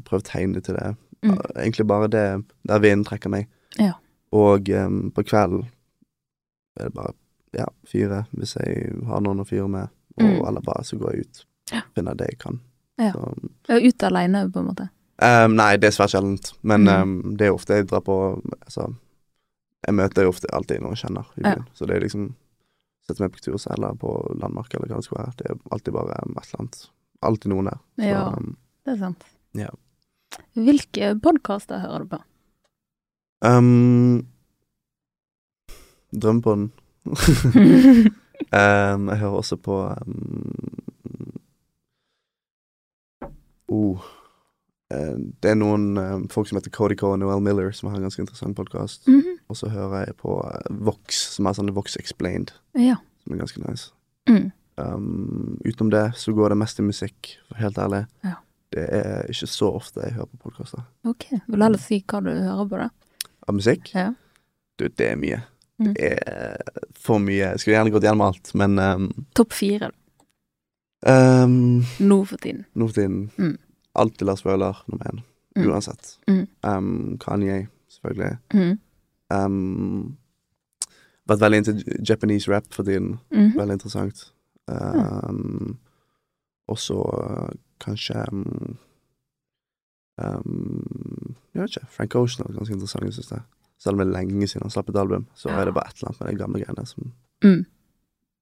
[0.04, 0.96] Prøve å tegne til det.
[1.22, 1.38] Mm.
[1.56, 2.26] Egentlig bare det
[2.68, 3.48] der vinden trekker meg.
[3.78, 3.92] Ja.
[4.32, 5.64] Og um, på kvelden
[6.78, 7.14] er det bare
[7.52, 9.88] ja, fyre, hvis jeg har noen å fyre med.
[10.18, 10.46] Og, Mm.
[10.48, 11.44] Eller bare så går jeg ut.
[11.72, 11.80] Ja.
[11.94, 12.60] Finner det jeg kan.
[12.98, 13.12] Ja.
[13.12, 13.20] Så,
[13.70, 14.88] og Ut aleine, på en måte.
[15.22, 16.52] um, nei, det er svært sjeldent.
[16.62, 17.02] Men Mm.
[17.24, 18.16] um, det er ofte jeg drar på
[18.66, 18.94] Altså,
[19.86, 21.54] jeg møter jo ofte alltid noen jeg kjenner i Ja.
[21.74, 22.34] Så det er liksom
[23.06, 25.36] Sette meg på kulturhuset eller på landmark eller hva det skal være.
[25.36, 26.90] Det er alltid bare et eller annet.
[27.22, 27.78] Alltid noen der.
[27.96, 28.26] Så, Ja.
[28.36, 29.24] um, Det er sant.
[29.54, 29.68] Ja.
[30.56, 32.18] Hvilke podkaster hører du på?
[33.46, 34.26] um,
[36.12, 36.72] Drømmepodden.
[38.54, 39.74] Um, jeg hører også på
[40.06, 41.40] um,
[43.68, 43.98] oh,
[44.94, 47.98] uh, Det er noen um, folk som heter Cody Coe og Noel Miller, som har
[47.98, 49.08] en ganske interessant podkast.
[49.10, 49.34] Mhm.
[49.50, 52.96] Og så hører jeg på uh, Vox, som er sånn Vox Explained, Ja.
[53.24, 53.90] som er ganske nice.
[54.30, 54.50] Mm.
[54.78, 58.04] Um, utenom det så går det mest i musikk, helt ærlig.
[58.24, 58.36] Ja.
[58.72, 60.84] Det er ikke så ofte jeg hører på podkaster.
[61.08, 61.30] Ok.
[61.32, 62.90] Vil du heller si hva du hører på, da?
[63.48, 63.90] Av musikk?
[63.96, 64.10] Ja.
[64.78, 65.42] Du, det er mye.
[65.78, 65.92] Mm.
[65.94, 66.58] Det er
[67.08, 67.40] for mye.
[67.54, 69.90] Jeg skulle gjerne gått gjennom alt, men um, Topp fire
[71.06, 72.64] um, nå for tiden.
[72.74, 73.56] Nå for tiden Mm.
[73.98, 75.20] alltid Lars Vaular nummer én.
[75.56, 75.68] Mm.
[75.70, 76.18] Uansett.
[76.28, 76.46] Mm.
[76.62, 78.36] Um, Kanye, selvfølgelig.
[78.54, 78.78] Mm.
[79.30, 80.16] Um,
[81.28, 81.74] vært veldig into
[82.08, 83.18] Japanese rap for tiden.
[83.30, 83.54] -hmm.
[83.58, 84.32] Veldig interessant.
[84.68, 85.78] Um,
[86.68, 87.48] og så uh,
[87.80, 88.78] kanskje um,
[91.54, 91.86] Jeg vet ikke.
[91.90, 93.42] Frank Ocean er ganske interessant, jeg synes det.
[93.78, 95.60] Selv om det er lenge siden han slapp et album, så Ja.
[95.60, 97.12] er det bare et eller annet med de gamle greiene som
[97.44, 97.66] Mm.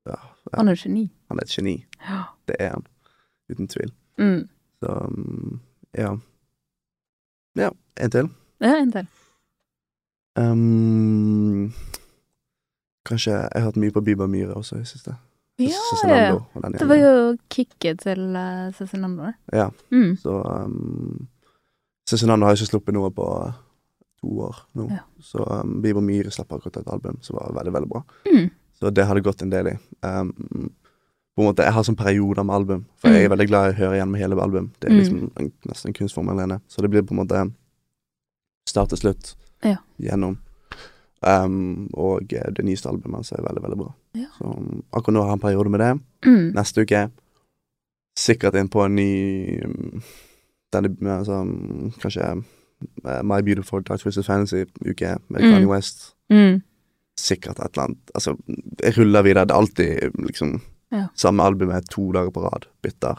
[0.06, 0.14] Ja.
[0.54, 1.10] Han er et geni.
[1.28, 1.84] Han er et geni.
[2.48, 2.86] Det er han.
[3.50, 3.92] Uten tvil.
[4.18, 4.48] Mm.
[4.82, 5.60] Så um,
[5.98, 6.16] ja.
[7.56, 7.70] Ja,
[8.00, 8.28] en til.
[8.60, 9.06] Ja, en til.
[10.38, 11.72] Um,
[13.06, 15.14] kanskje Jeg har hørt mye på Biba Myhre også i det siste.
[15.58, 15.66] Ja,
[16.04, 16.38] ja.
[16.78, 19.32] Det var jo kicket til uh, Cezinando.
[19.52, 20.16] Ja, Mm.
[20.16, 21.28] så um,
[22.08, 23.52] Cezinando har ikke sluppet noe på uh,
[24.20, 24.88] to år nå.
[24.90, 25.02] Ja.
[25.20, 28.02] Så um, Bieber Myhre slapp akkurat et album som var veldig, veldig bra.
[28.32, 28.50] Mm.
[28.78, 29.76] Så det har det gått en del i.
[30.02, 30.32] Um,
[31.36, 33.32] på en måte, Jeg har sånn perioder med album, for jeg er Mm.
[33.36, 34.70] veldig glad i å høre gjennom hele album.
[34.80, 34.98] Det er Mm.
[35.00, 36.60] liksom en, nesten en kunstform alene.
[36.68, 37.52] Så det blir på en måte
[38.68, 39.76] start til slutt Ja.
[40.00, 40.38] gjennom.
[41.22, 43.94] Um, og eh, det nyeste albumet hans er veldig, veldig bra.
[44.14, 44.26] Ja.
[44.38, 46.00] Så um, akkurat nå har jeg en periode med det.
[46.26, 46.52] Mm.
[46.54, 47.10] Neste uke
[48.16, 50.02] sikkert inn på en ny um,
[50.72, 52.44] denne, altså, um, Kanskje
[53.22, 55.52] My Beautiful Dark Twisted Fantasy-uke med Mm.
[55.52, 56.62] Kanye West Mm.
[57.16, 58.36] sikkert et eller annet Altså,
[58.82, 59.46] jeg ruller videre.
[59.46, 60.60] Det er alltid liksom
[60.92, 61.06] Ja.
[61.14, 62.66] samme albumet to dager på rad.
[62.82, 63.18] Bytter.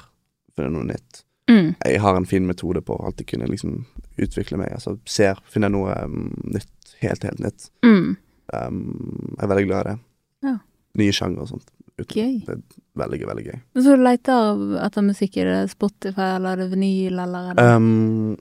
[0.55, 1.23] Finner noe nytt.
[1.49, 1.75] Mm.
[1.85, 3.85] Jeg har en fin metode på å alltid kunne liksom
[4.17, 4.71] utvikle meg.
[4.73, 6.67] Altså ser, finner noe um, nytt.
[7.01, 7.69] Helt, helt nytt.
[7.83, 8.17] Mm.
[8.53, 9.99] Um, jeg er veldig glad i det.
[10.43, 10.57] Ja.
[10.97, 11.69] Nye sjangre og sånt.
[11.99, 12.45] Uten- Gøy.
[12.45, 12.61] Det er
[12.95, 13.59] veldig, veldig gøy.
[13.75, 15.37] Så du leter etter musikk?
[15.37, 18.37] Er det Spotify, eller er det vinyl, eller er det Um,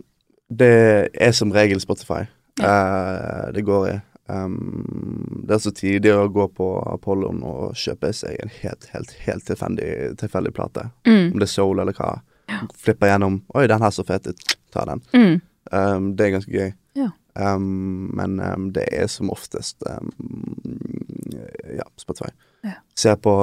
[0.48, 2.24] det er som regel Spotify.
[2.62, 3.96] Eh, det går i.
[4.26, 9.12] Um, det er så tidlig å gå på Apollon og kjøpe seg en helt, helt,
[9.22, 10.88] helt tilfeldig, plate.
[11.06, 11.28] mm.
[11.32, 12.16] Om det er soul eller hva.
[12.50, 12.62] Ja.
[12.78, 13.40] Flipper gjennom.
[13.54, 14.56] Oi, den her så fet ut.
[14.74, 15.02] Ta den.
[15.14, 15.40] Mm.
[15.70, 16.74] Um, det er ganske gøy.
[16.98, 17.10] Ja.
[17.36, 18.38] Um, men
[18.72, 19.82] det er som oftest
[21.76, 22.30] Ja, Spotify.
[22.64, 22.78] Ja.
[22.96, 23.34] Se på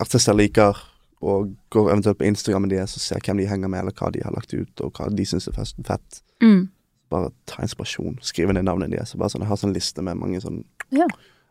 [0.00, 0.78] artister liker,
[1.24, 4.22] og går eventuelt på Instagrammen deres og ser hvem de henger med, eller hva de
[4.24, 6.20] har lagt ut, og hva de syns er fett.
[6.44, 6.68] Mm.
[7.12, 8.18] Bare ta inspirasjon.
[8.22, 9.14] Skrive ned navnet deres.
[9.14, 11.06] så Bare sånn, jeg har sånn liste med mange sånn Ja.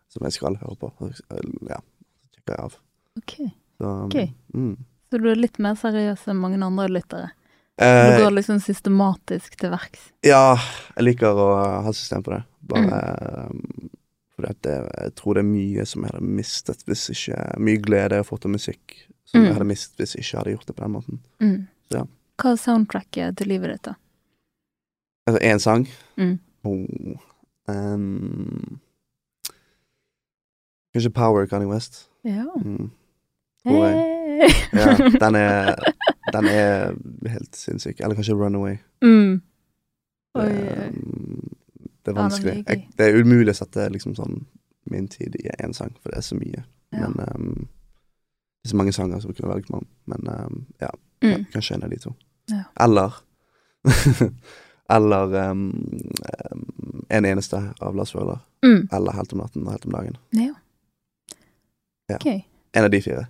[0.10, 0.92] som jeg skal høre på.
[1.70, 2.78] Ja, så sjekker jeg av.
[3.18, 3.34] Ok.
[3.78, 4.30] Så, okay.
[4.30, 4.56] Ok.
[4.56, 4.76] Mm.
[5.10, 7.32] Så du er litt mer seriøs enn mange andre lyttere?
[7.78, 10.12] Du Eh, går liksom systematisk til verks?
[10.24, 10.56] Ja,
[10.96, 11.48] jeg liker å
[11.84, 12.44] ha system på det.
[12.62, 13.02] Bare
[13.52, 13.90] mm.
[14.36, 17.82] fordi at det, jeg tror det er mye som jeg hadde mistet hvis ikke Mye
[17.84, 18.96] glede jeg har fått av musikk
[19.36, 19.46] som Mm.
[19.50, 21.20] jeg hadde mistet hvis jeg ikke hadde gjort det på den måten.
[21.44, 21.68] Mm.
[21.92, 22.04] Ja.
[22.42, 23.94] Hva er soundtracket til livet ditt, da?
[25.28, 26.40] Altså én sang Mm.
[26.64, 27.20] oh,
[27.68, 28.80] um,
[30.94, 32.08] Kanskje Power Kanye West.
[32.24, 32.46] Ja.
[32.56, 32.92] Mm.
[33.68, 33.96] Tror jeg.
[33.96, 34.12] Hey.
[34.76, 35.76] Ja, den er,
[36.34, 36.94] den er
[37.30, 38.00] helt sinnssyk.
[38.00, 38.76] Eller kanskje Runaway.
[39.02, 39.42] mm.
[40.36, 40.88] Det, Oi, oi.
[40.90, 41.56] um,
[42.06, 42.64] det er vanskelig.
[42.68, 44.42] Jeg, det er umulig å sette liksom sånn
[44.92, 46.66] min tid i én sang, for det er så mye.
[46.92, 47.08] Ja.
[47.08, 47.68] Men um,
[48.66, 49.86] det er så mange sanger som vi kunne velge mellom.
[50.10, 51.46] Men um, ja, ja, Mm.
[51.54, 52.12] kanskje en av de to.
[52.52, 52.64] Ja.
[52.86, 53.14] Eller
[54.90, 56.00] Eller um,
[57.10, 58.40] En eneste av Lars Vaular.
[58.66, 58.88] Mm.
[58.92, 60.18] Eller Helt om natten og Helt om dagen.
[60.30, 60.52] Ja.
[62.10, 62.16] Ja.
[62.20, 62.44] Okay.
[62.74, 63.28] En av de fire.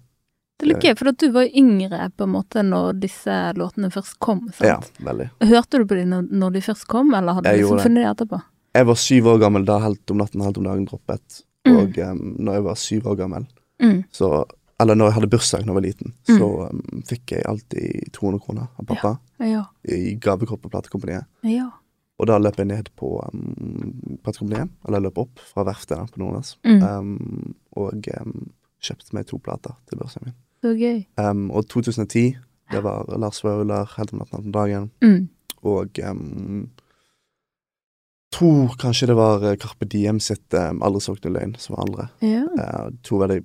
[0.60, 4.17] Det er litt gøy, for du var yngre på en måte når disse låtene først
[4.24, 4.45] kom.
[4.56, 4.67] sant?
[5.00, 5.30] Ja, veldig.
[5.52, 8.12] Hørte du på dem når, når de først kom, eller hadde du liksom funnet dem
[8.13, 8.39] etterpå?
[8.76, 11.41] Jeg var syv år gammel da Helt om natten og Helt om dagen droppet.
[11.67, 11.76] Mm.
[11.80, 13.48] Og um, når jeg var syv år gammel,
[13.84, 14.06] Mm.
[14.15, 14.28] så
[14.79, 16.38] Eller når jeg hadde bursdag da jeg var liten, Mm.
[16.38, 19.63] så um, fikk jeg alltid 200 kroner av pappa Ja.
[19.88, 21.25] i gavekort på platekompaniet.
[21.43, 21.69] Ja.
[22.19, 26.57] Og da løp jeg ned på um, platekompaniet, eller løp opp fra verftet på Nordnes,
[26.65, 26.83] Mm.
[26.83, 28.49] um, og um,
[28.81, 30.35] kjøpte meg to plater til bursdagen min.
[30.61, 31.05] Så gøy.
[31.17, 32.35] Um, og 2010,
[32.71, 35.29] det var Lars Vaular, Helt om natten, Helt om dagen, Mm.
[35.63, 36.69] og um,
[38.36, 42.08] tror kanskje det var eh, Carpe Diem sitt um, Aldri solgt løgn som var andre.
[42.26, 42.43] Ja.
[42.60, 43.41] Uh, to veldig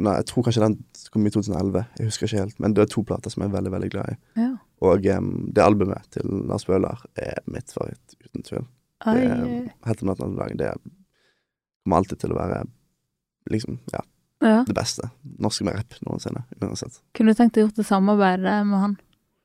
[0.00, 0.76] Nei, jeg tror kanskje den
[1.10, 3.56] kom i 2011, jeg husker ikke helt, men det er to plater som jeg er
[3.56, 4.18] veldig, veldig glad i.
[4.40, 4.50] ja.
[4.80, 8.62] Og um, det albumet til Lars Bøhler er mitt favoritt, uten tvil.
[9.04, 10.70] Ai, Det er, Helt om natten og dagen, det
[11.84, 12.62] kommer alltid til å være
[13.52, 14.00] liksom, ja,
[14.40, 14.62] ja.
[14.64, 15.10] det beste.
[15.44, 17.02] Norsk med rapp noensinne, uansett.
[17.12, 18.96] Kunne du tenkt deg gjort et samarbeid med han?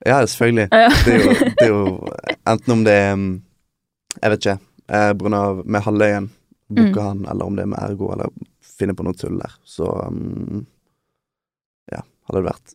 [0.06, 0.70] Ja, selvfølgelig.
[0.72, 0.88] Ja.
[1.04, 1.84] Det er jo, det er jo
[2.54, 3.12] enten om det er
[4.22, 4.58] Jeg vet ikke.
[4.88, 5.30] Eh, på
[5.66, 6.30] med Halvøyen,
[6.70, 7.04] booke Mm.
[7.06, 8.30] han, eller om det er med Ergo, eller
[8.62, 9.54] finne på noe tull der.
[9.66, 10.66] Så um,
[11.92, 12.74] ja, hadde det vært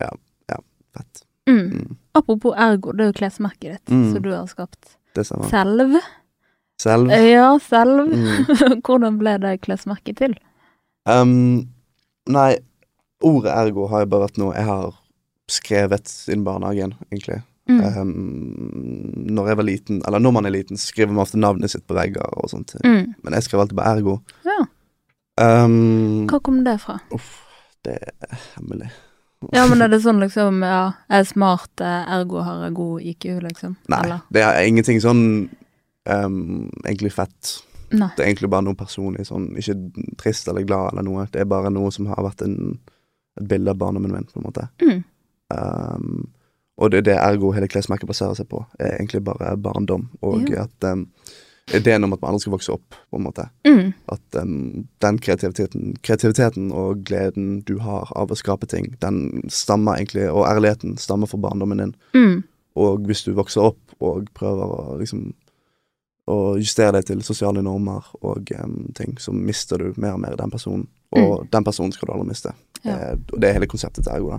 [0.00, 0.08] Ja,
[0.50, 0.56] ja,
[0.96, 1.22] fett.
[1.46, 1.70] Mm.
[1.72, 4.12] Mm, Apropos ergo, det er jo klesmerket ditt Mm.
[4.14, 4.96] som du har skapt.
[5.14, 5.26] det.
[5.26, 6.00] Selv?
[6.78, 7.10] Selv.
[7.10, 8.08] Ja, selv.
[8.12, 8.80] Mm.
[8.82, 10.34] Hvordan ble det klesmerket til?
[11.06, 11.68] Um,
[12.26, 12.56] nei,
[13.22, 14.94] ordet ergo har jo bare vært noe jeg har
[15.50, 17.42] skrevet siden barnehagen, egentlig.
[17.70, 17.78] Mm.
[17.80, 21.86] Um, når jeg var liten, eller når man er liten, skriver man ofte navnet sitt
[21.86, 22.74] på vegger og sånt.
[22.82, 23.14] Mm.
[23.22, 24.18] Men jeg skrev alltid på ergo.
[24.46, 24.58] Ja.
[25.40, 26.98] Um, Hva kom det fra?
[27.14, 27.40] uff,
[27.86, 28.90] det er hemmelig.
[29.50, 33.06] Ja, men er det sånn liksom Ja, jeg er smart, eh, ergo har jeg god
[33.10, 33.76] IQ, liksom?
[33.90, 34.20] Nei, Eller?
[34.30, 35.22] det er ingenting sånn
[36.06, 37.56] um, egentlig fett.
[37.90, 38.10] Nei.
[38.16, 39.74] Det er egentlig bare noe personlig, sånn ikke
[40.20, 41.26] trist eller glad eller noe.
[41.32, 42.78] Det er bare noe som har vært en,
[43.40, 44.68] et bilde av barndommen min, på en måte.
[44.84, 45.02] Mm.
[45.52, 46.22] Um,
[46.82, 50.08] og det er det ergo hele klesmerket baserer seg på, er egentlig bare barndom.
[50.22, 50.64] Og Ja.
[50.66, 51.06] at um,
[51.72, 53.44] ideen om at man andre skal vokse opp, på en måte.
[53.64, 53.92] Mm.
[54.10, 59.96] At um, den kreativiteten, kreativiteten og gleden du har av å skape ting, den stammer
[60.00, 61.94] egentlig, og ærligheten stammer fra barndommen din.
[62.18, 62.42] Mm.
[62.74, 65.32] Og Og hvis du vokser opp og prøver å liksom
[66.30, 70.36] å justere deg til sosiale normer og um, ting, så mister du mer og mer
[70.38, 70.86] den personen.
[71.12, 72.52] Og den personen skal du aldri miste.
[72.82, 72.86] Mm.
[72.88, 72.94] Ja.
[73.12, 74.30] Eh, og det er hele konseptet til Ergo,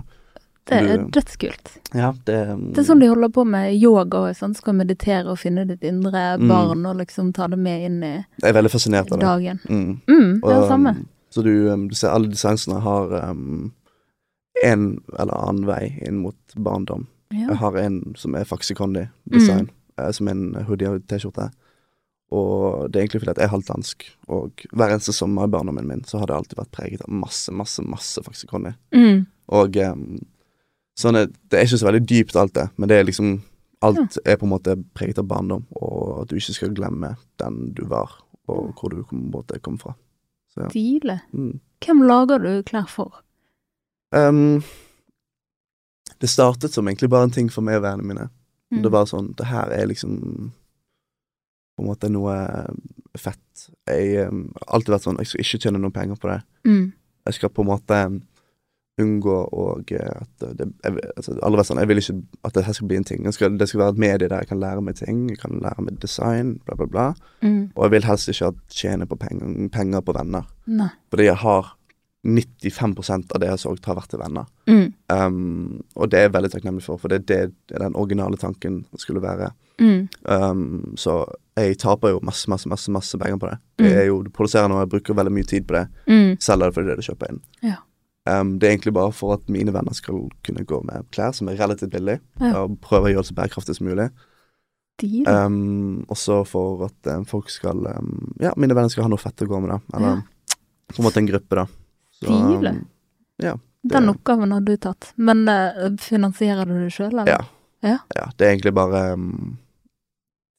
[0.66, 1.72] Det er Du- dødskult.
[1.94, 2.36] Ja, det,
[2.74, 5.82] Det er sånn de holder på med yoga og sånn, skal meditere og finne ditt
[5.84, 6.48] indre Mm.
[6.48, 8.24] barn og liksom ta det med inn i dagen.
[8.42, 9.26] jeg er veldig fascinert av det.
[9.26, 9.60] dagen.
[9.68, 10.00] Mm.
[10.08, 11.06] Mm, det er det samme.
[11.30, 13.72] Så du, du ser alle distansene har um,
[14.64, 17.06] en eller annen vei inn mot barndom.
[17.32, 21.50] Jeg har en som er Faxi Condi-design, eh, som er en hoodie og T-skjorte.
[22.30, 25.50] Og det er egentlig fordi at jeg er halvt dansk, og hver eneste sommer i
[25.50, 28.72] barndommen min så har det alltid vært preget av masse, masse, masse faksikondi.
[28.94, 29.26] Mm.
[29.48, 30.24] Og em,
[30.98, 33.36] sånn er, det er ikke så veldig dypt alt det, men det er liksom
[33.84, 37.10] Alt er på en måte preget av barndom, og at du ikke skal glemme
[37.42, 38.14] den du var,
[38.48, 39.92] og hvor du kom, måte kom fra.
[40.54, 41.18] Så ja.
[41.34, 41.58] Mm.
[41.84, 43.18] Hvem lager du klær for?
[44.14, 44.62] Um,
[46.22, 48.26] det startet som egentlig bare en ting for meg og vennene mine.
[48.72, 48.82] Mm.
[48.86, 50.14] Det var sånn Det her er liksom
[51.74, 52.36] på en måte noe
[53.18, 53.66] fett.
[53.90, 56.40] Jeg um, har alltid vært sånn Jeg skal ikke tjene noen penger på det.
[56.64, 56.86] Mm.
[57.26, 58.00] Jeg skal på en måte
[59.00, 62.14] unngå og at det jeg, altså, Alle sånn Jeg vil ikke
[62.46, 63.26] at det skal bli en ting.
[63.34, 65.24] Skal, det skal være et medie der jeg kan lære meg ting.
[65.32, 67.06] Jeg kan lære meg design, bla, bla, bla.
[67.42, 67.72] Mm.
[67.74, 70.46] Og jeg vil helst ikke tjene på penger, penger på venner.
[70.70, 70.92] Nei.
[71.10, 71.74] Fordi jeg har
[72.24, 74.46] 95% av det jeg har solgt, har vært til venner.
[74.70, 74.86] Mm.
[75.12, 78.84] Um, og det er jeg veldig takknemlig for, for det, det er den originale tanken
[79.00, 79.50] skulle være.
[79.82, 80.06] Mm.
[80.22, 81.24] Um, så
[81.58, 83.58] jeg taper jo masse, masse, masse masse penger på det.
[83.78, 83.88] Mm.
[83.88, 85.84] Jeg er jo, Du produserer noe, jeg bruker veldig mye tid på det.
[86.08, 86.30] Mm.
[86.40, 87.42] Selger det fordi det er det du kjøper inn.
[87.66, 87.76] Ja.
[88.26, 91.48] Um, det er egentlig bare for at mine venner skal kunne gå med klær som
[91.52, 92.62] er relativt billig, Ja.
[92.64, 94.06] og prøve å gjøre det så bærekraftig som mulig.
[95.26, 99.42] Um, også for at um, folk skal um, Ja, mine venner skal ha noe fett
[99.42, 99.78] å gå med, da.
[99.98, 100.22] Eller
[100.94, 101.64] på en måte en gruppe, da.
[102.14, 102.30] Så,
[103.42, 105.10] ja, Den oppgaven har du tatt.
[105.16, 107.28] Men uh, finansierer du det sjøl, eller?
[107.34, 107.42] Ja.
[107.84, 107.98] Ja.
[108.16, 109.00] Ja, det er egentlig bare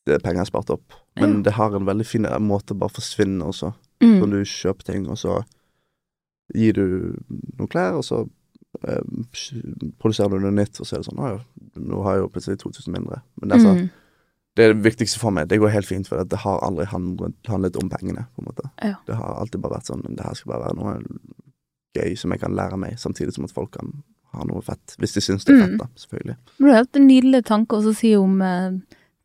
[0.06, 1.00] Det er penger jeg har spart opp.
[1.18, 1.42] Men Ja.
[1.48, 3.72] det har en veldig fin måte å bare forsvinne også.
[4.04, 4.20] Mm.
[4.20, 5.40] Når du kjøper ting, og så
[6.54, 7.16] gir du
[7.58, 8.30] noen klær, og så
[8.88, 9.02] eh,
[10.00, 11.38] produserer du noe nytt, og så er det sånn Å ja,
[11.82, 13.22] nå har jeg jo plutselig 2000 mindre.
[13.42, 13.90] Men det er, sånn, Mm.
[14.56, 15.48] det er det viktigste for meg.
[15.50, 18.70] Det går helt fint, for det har aldri handlet, om pengene, på en måte.
[18.84, 18.96] Ja.
[19.08, 21.02] Det har alltid bare vært sånn Det her skal bare være noe
[21.96, 24.04] gøy som jeg kan lære meg, samtidig som at folk kan
[24.34, 24.96] ha noe fett.
[25.00, 25.70] Hvis de syns det er Mm.
[25.70, 26.36] fett, da, selvfølgelig.
[26.60, 28.72] Men det er hatt en nydelig tanke å si om eh,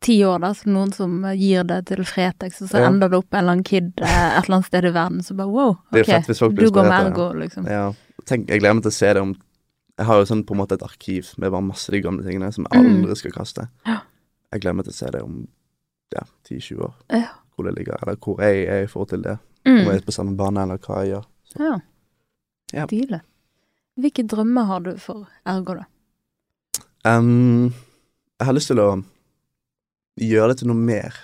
[0.01, 2.87] ti år, da, så noen som gir det til Fretex, og så Ja.
[2.89, 5.35] ender det opp en eller annen kid eh, et eller annet sted i verden, så
[5.37, 7.67] bare wow, ok, du går med ergo, liksom.
[7.69, 7.93] Ja.
[8.25, 9.35] Tenk, jeg gleder meg til å se det om
[9.99, 12.51] Jeg har jo sånn på en måte et arkiv med bare masse de gamle tingene
[12.53, 13.03] som jeg Mm.
[13.03, 13.67] aldri skal kaste.
[13.85, 15.47] Jeg gleder meg til å se det om
[16.15, 16.93] ja, 10-20 år,
[17.55, 19.37] hvor det ligger, eller hvor jeg er i forhold til det.
[19.65, 19.93] Om jeg Mm.
[19.95, 21.25] er på samme bane, eller hva jeg gjør.
[21.59, 21.79] Ja.
[22.73, 22.85] Ja.
[22.87, 23.21] Stilig.
[23.99, 25.85] Hvilke drømmer har du for ergo, da?
[27.05, 27.73] Um,
[28.39, 29.03] jeg har lyst til å
[30.21, 31.17] gjøre det til noe mer.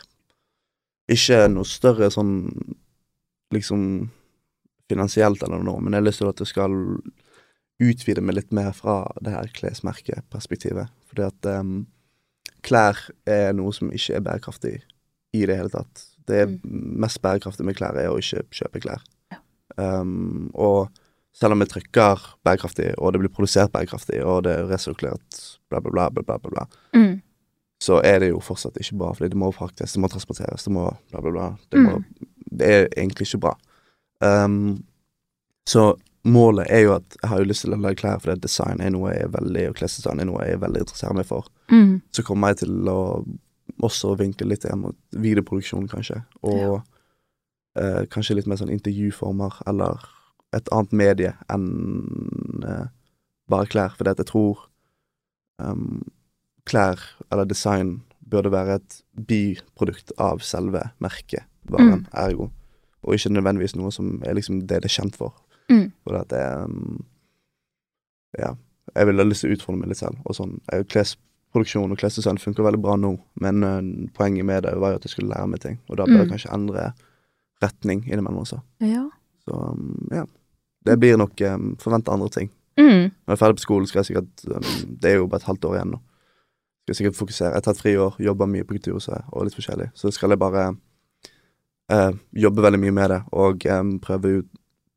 [1.12, 2.36] Ikke noe større sånn
[3.56, 4.10] liksom
[4.92, 6.76] finansielt eller noe, men jeg har lyst til at det skal
[7.84, 10.92] utvide meg litt mer fra det her klesmerkeperspektivet.
[11.08, 11.82] Fordi at um,
[12.66, 14.78] klær er noe som ikke er bærekraftig
[15.36, 16.06] i det hele tatt.
[16.28, 19.04] Det er mest bærekraftig med klær er å ikke kjøpe klær.
[19.32, 19.42] Ja.
[19.78, 20.90] Um, og
[21.38, 25.82] selv om vi trykker bærekraftig, og det blir produsert bærekraftig, og det er resirkulert, bla,
[25.84, 27.07] bla, bla, bla, bla, bla Mm.
[27.84, 30.74] Så er det jo fortsatt ikke bra, fordi det må fraktes, det må transporteres, det
[30.74, 31.48] må bla, bla, bla.
[31.70, 32.28] Det, må, Mm.
[32.58, 33.54] det er egentlig ikke bra.
[34.22, 34.84] Um,
[35.70, 35.94] så
[36.26, 38.90] målet er jo at jeg har jo lyst til å lage klær, fordi design er
[38.96, 41.48] noe jeg er veldig, og klesdesign er noe jeg er veldig interessert meg for.
[41.72, 42.02] Mm.
[42.12, 43.00] Så kommer jeg til å
[43.84, 46.24] også vinkle litt mot videoproduksjon, kanskje.
[46.42, 46.82] Og
[47.78, 50.02] eh, kanskje litt mer sånn intervjuformer, eller
[50.56, 52.88] et annet medie enn uh,
[53.52, 53.94] bare klær.
[54.00, 54.64] Fordi at jeg tror
[55.62, 56.00] um,
[56.68, 57.00] klær,
[57.32, 62.06] eller design, burde være et biprodukt av selve merkevaren, Mm.
[62.14, 62.50] ergo.
[63.04, 65.34] Og ikke nødvendigvis noe som er liksom det det er kjent for.
[65.70, 65.92] Mm.
[66.04, 67.06] For at det um,
[68.38, 68.54] Ja.
[68.96, 70.18] Jeg vil ha lyst til å utfordre meg litt selv.
[70.26, 70.54] Og sånn,
[70.92, 73.82] Klesproduksjon og klesdesign funker veldig bra nå, men uh,
[74.16, 75.80] poenget med det var jo at jeg skulle lære meg ting.
[75.90, 76.32] Og da bør jeg Mm.
[76.32, 76.94] kanskje endre
[77.64, 78.60] retning innimellom også.
[78.82, 79.10] Ja.
[79.46, 80.26] Så um, ja.
[80.86, 82.50] Det blir nok um, forvente andre ting.
[82.80, 83.12] Mm.
[83.12, 85.48] Når jeg er ferdig på skolen, skal jeg sikkert um, Det er jo bare et
[85.50, 86.00] halvt år igjen nå.
[86.88, 87.50] Skal sikkert fokusere.
[87.52, 89.90] Jeg har tatt friår, jobber mye på Kulturhuset og litt forskjellig.
[89.98, 90.70] Så skal jeg bare
[91.92, 94.50] uh, jobbe veldig mye med det og um, prøve, ut,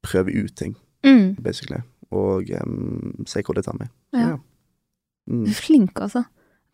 [0.07, 1.35] prøve ut ting, Mm.
[1.43, 1.81] basically.
[2.13, 3.89] Og um, se hvor det tar meg.
[4.13, 4.37] Ja.
[5.31, 5.45] Mm.
[5.47, 6.25] Du er flink, altså.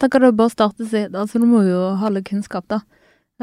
[0.01, 2.81] Tenker det er bare starte seg Altså, du må jo ha litt kunnskap, da.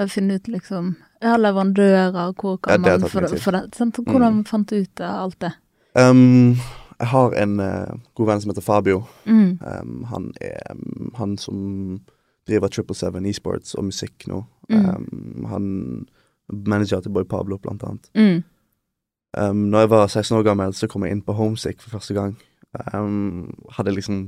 [0.09, 3.39] Finne ut liksom Ja, leverandører, hvor kan ja, man få det, tid.
[3.41, 3.97] få sant?
[4.05, 5.51] Hvordan fant du ut av alt det?
[5.95, 6.57] Um,
[6.99, 9.03] jeg har en uh, god venn som heter Fabio.
[9.25, 9.59] Mm.
[9.61, 12.01] Um, han er um, han som
[12.47, 14.43] driver Triple Seven Esports og musikk nå.
[14.69, 14.85] Mm.
[14.89, 15.67] Um, han
[16.51, 18.09] manager til Boy Pablo, blant annet.
[18.15, 18.43] Mm.
[19.37, 22.13] Um, når jeg var 16 år gammel, så kom jeg inn på Homesick for første
[22.17, 22.35] gang.
[22.93, 24.27] Um, hadde liksom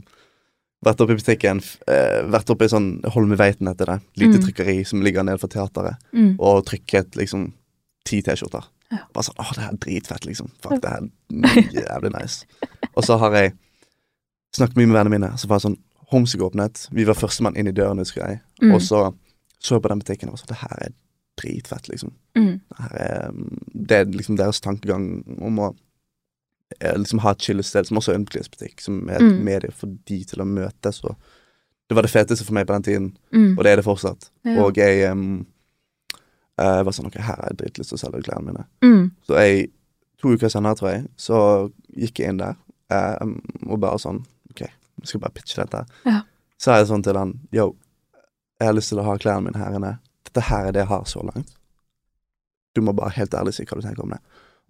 [0.86, 4.00] vært oppe i butikken, eh, vært oppe i sånn Holmeveiten heter det.
[4.22, 4.44] Lite Mm.
[4.46, 5.98] trykkeri som ligger nede for teateret.
[6.14, 6.36] Mm.
[6.40, 7.54] Og trykket liksom
[8.06, 8.68] ti T-skjorter.
[8.92, 10.52] Bare sånn Å, det her er dritfett, liksom.
[10.64, 12.46] Fuck, det her er jævlig nice.
[12.96, 13.54] Og så har jeg
[14.56, 15.32] snakket mye med vennene mine.
[15.42, 15.80] Så var det sånn
[16.12, 16.84] Homsig åpnet.
[16.94, 18.42] Vi var førstemann inn i døren, husker jeg.
[18.62, 18.76] Mm.
[18.76, 19.08] Og så
[19.66, 20.94] så jeg på den butikken og var sånn Det her er
[21.42, 22.12] dritfett, liksom.
[22.38, 22.52] Mm.
[22.78, 23.32] Det, er,
[23.90, 25.08] det er liksom deres tankegang
[25.42, 25.72] om å
[26.80, 29.42] eh, liksom ha et chillested, som også er en klesbutikk, som er et Mm.
[29.44, 31.02] medie for de til å møtes.
[31.04, 31.18] Og
[31.90, 33.58] det var det feteste for meg på den tiden, Mm.
[33.58, 34.30] og det er det fortsatt.
[34.46, 34.62] Ja.
[34.64, 35.46] Og jeg em,
[36.58, 38.66] eh, var sånn Ok, her har jeg dritlyst til å selge klærne mine.
[38.86, 39.12] Mm.
[39.28, 39.70] Så jeg,
[40.22, 41.40] to uker senere, tror jeg, så
[41.96, 42.56] gikk jeg inn der
[43.22, 43.36] um,
[43.68, 45.84] og bare sånn Ok, jeg skal bare pitche dette.
[46.06, 46.22] Ja.
[46.62, 47.74] Så er jeg sånn til han Yo,
[48.60, 49.98] jeg har lyst til å ha klærne mine her inne.
[50.24, 51.52] Dette her er det jeg har så langt.
[52.76, 54.20] Du må bare helt ærlig si hva du tenker om det.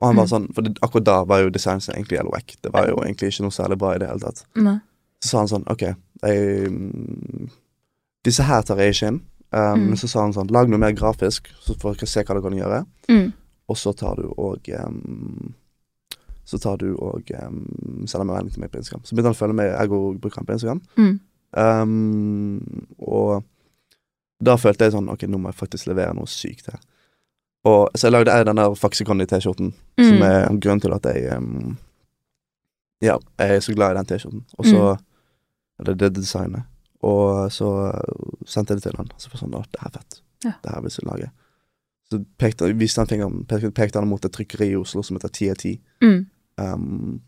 [0.02, 0.30] Og han var Mm.
[0.30, 2.56] sånn, for det, akkurat da var jo designet egentlig helt wack.
[2.62, 4.42] Det var jo egentlig ikke noe særlig bra i det hele tatt.
[4.56, 4.76] Nei.
[5.24, 5.84] Så sa han sånn, ok,
[6.22, 7.50] jeg, mm,
[8.28, 9.22] disse her tar jeg ikke inn.
[9.52, 9.86] Um, Mm.
[9.88, 12.42] Men så sa han sånn, lag noe mer grafisk, så får dere se hva dere
[12.44, 12.80] kan gjøre.
[13.10, 13.34] Mm.
[13.70, 15.54] Og så tar du og um,
[16.46, 19.04] Så tar du og um, sender meg melding til meg på Instagram.
[19.06, 20.82] Så begynte han å følge med, jeg og bruker han på Instagram.
[20.98, 21.16] Mm.
[21.56, 23.44] Um, og
[24.46, 26.80] da følte jeg sånn, ok, nå må jeg faktisk levere noe sykt her.
[27.66, 30.22] Og så jeg lagde jeg den der Faxeconny-T-skjorten, som Mm.
[30.28, 31.78] er grunnen til at jeg um,
[33.02, 34.44] Ja, jeg er så glad i den T-skjorten.
[34.60, 34.98] Og så
[35.80, 36.64] Eller det designet.
[37.06, 37.70] Og så
[38.50, 39.10] sendte jeg det til han.
[39.22, 40.22] Så var sånn, det er fett.
[40.46, 40.54] Ja.
[40.64, 41.30] Det her vil jeg lage.
[42.10, 45.50] Så pekte, viste han fingeren, pekte, han mot et trykkeri i Oslo som heter 10
[45.54, 45.80] av 10.
[46.06, 46.20] Mm.
[46.62, 47.22] Um,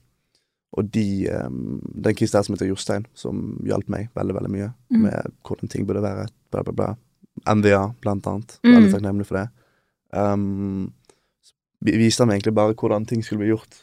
[0.78, 4.68] og de um, den kis der som heter Jostein, som hjalp meg veldig veldig mye
[4.94, 5.02] Mm.
[5.04, 6.28] med hvordan ting burde være.
[6.52, 6.90] Bla, bla, bla.
[7.56, 8.60] MVA, blant annet.
[8.64, 8.74] Mm.
[8.76, 9.48] Veldig takknemlig for det.
[10.14, 10.94] Um,
[11.84, 13.82] vi viste han meg egentlig bare hvordan ting skulle bli gjort.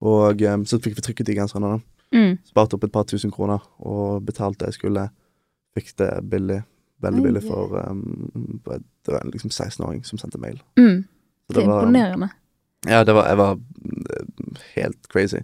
[0.00, 1.80] Og um, så fikk vi trykket de genserne.
[2.14, 2.38] Mm.
[2.48, 5.08] Sparte opp et par tusen kroner og betalte det jeg skulle.
[5.76, 6.62] Fikk det billig.
[7.00, 8.30] Veldig billig for um,
[8.64, 10.58] Det var en liksom 16-åring som sendte mail.
[10.76, 11.04] Mm.
[11.48, 12.28] Så Det er imponerende.
[12.86, 15.40] ja, det var, jeg var eh, helt crazy.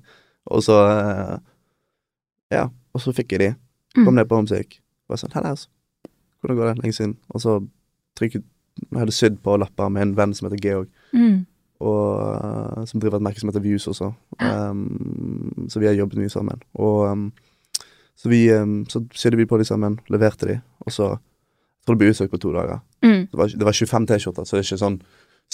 [0.46, 1.38] Og så eh,
[2.52, 3.54] Ja, og så fikk jeg de.
[3.94, 4.14] Kom Mm.
[4.14, 4.80] ned på Homesick.
[5.08, 5.68] Bare sånn Hallais.
[6.42, 6.82] Hvordan går det?
[6.82, 7.16] Lenge siden.
[7.30, 7.56] Og så
[8.16, 8.44] trykket
[8.92, 11.46] Jeg hadde sydd på lapper med en venn som heter Georg, Mm.
[11.80, 14.12] og, eh, som driver et merke som heter Views også.
[14.40, 16.60] Um, så vi har jobbet mye sammen.
[16.74, 17.32] Og um,
[18.16, 21.96] så vi um, Så sydde vi på de sammen, leverte de, og så Jeg tror
[21.96, 22.80] det ble utsøkt på to dager.
[23.04, 23.28] Mm.
[23.30, 24.96] Det var, det var 25 T-skjorter, så det er ikke sånn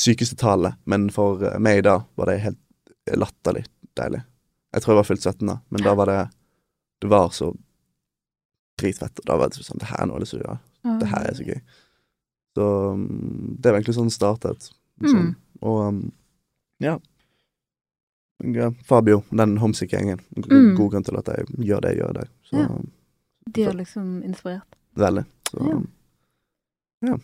[0.01, 2.61] sykeste tallet, men for eh, meg da var det helt
[3.19, 3.67] latterlig
[3.99, 4.23] deilig.
[4.73, 6.21] Jeg tror jeg var fylt 17 da, men da var det
[7.03, 7.51] Det var så
[8.81, 9.19] dritfett.
[9.21, 10.99] Og da var det sånn Det her er noe jeg har lyst til å gjøre.
[11.01, 11.61] Det her er så gøy.
[12.57, 13.07] Så um,
[13.59, 14.69] det var egentlig sånn startet.
[15.03, 15.27] Liksom.
[15.27, 15.33] Mm.
[15.69, 16.01] Og um,
[16.83, 16.97] ja.
[18.84, 20.20] Fabio, den homesick-gjengen.
[20.36, 20.74] Mm.
[20.76, 22.28] God grunn til at jeg gjør det jeg gjør i dag.
[22.51, 22.68] Så Ja.
[23.53, 24.76] De har liksom inspirert.
[24.97, 25.24] veldig.
[25.51, 25.80] Så Ja.
[27.09, 27.16] ja.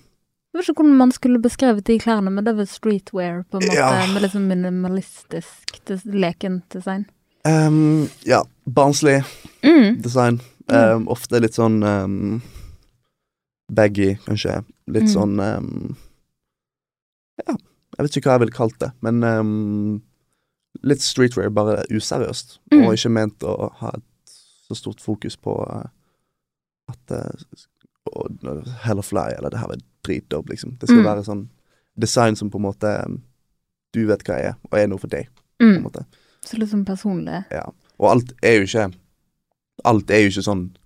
[0.55, 3.69] Jeg vet ikke hvordan man skulle beskrevet de klærne, men det vel streetwear, på en
[3.69, 4.07] måte, Ja.
[4.13, 7.07] med liksom minimalistisk lekent design.
[7.45, 9.25] um, Ja, barnslig
[9.63, 10.03] Mm.
[10.03, 10.41] design.
[10.71, 12.43] Um, ofte litt sånn um,
[13.73, 14.65] baggy, kanskje.
[14.87, 15.15] Litt Mm.
[15.15, 15.97] sånn um,
[17.47, 20.03] Ja, jeg vet ikke hva jeg ville kalt det, men um,
[20.83, 22.59] litt streetwear, bare useriøst.
[22.73, 22.85] Mm.
[22.87, 24.35] Og ikke ment å ha et
[24.69, 25.87] så stort fokus på uh,
[26.89, 30.77] at uh, Hell of Fly, eller det her er dritdope, liksom.
[30.81, 31.09] Det skal Mm.
[31.11, 31.49] være sånn
[31.99, 33.23] design som på en måte um,
[33.93, 35.83] Du vet hva jeg er, og er noe for deg, på en Mm.
[35.85, 36.05] måte.
[36.45, 37.45] Så liksom personlig.
[37.51, 37.65] Ja.
[37.99, 38.93] Og alt er jo ikke
[39.85, 40.77] Alt er jo ikke sånn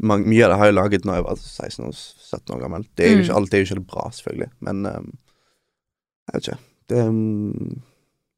[0.00, 2.84] man, Mye av det har jeg laget når jeg var 16 og 17 år gammel.
[2.96, 3.22] Det er jo Mm.
[3.24, 5.18] ikke, alt er jo ikke bra, selvfølgelig, men um,
[6.28, 6.58] Jeg vet ikke.
[6.88, 7.82] Det, um,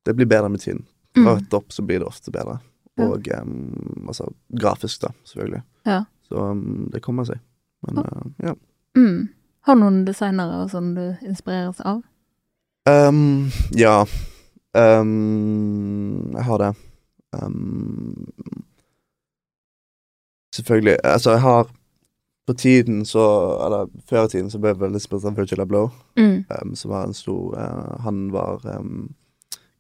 [0.07, 0.87] det blir bedre med tiden.
[1.17, 2.59] Fra høyt opp så blir det ofte bedre.
[3.01, 4.27] Og um, altså
[4.61, 5.63] grafisk, da, selvfølgelig.
[5.89, 6.05] Ja.
[6.29, 7.41] Så um, det kommer seg.
[7.87, 8.55] Men uh, ja.
[8.99, 9.29] Mm.
[9.67, 12.03] Har du noen designere og sånn du inspireres av?
[12.89, 14.05] Um, ja.
[14.75, 16.71] Jeg har det.
[20.55, 21.69] Selvfølgelig Altså, jeg har
[22.47, 23.25] på tiden så
[23.67, 26.75] Eller før i tiden så ble jeg veldig spilt av Virgil Abloh, Mm.
[26.75, 29.15] som var en stor uh, Han var um,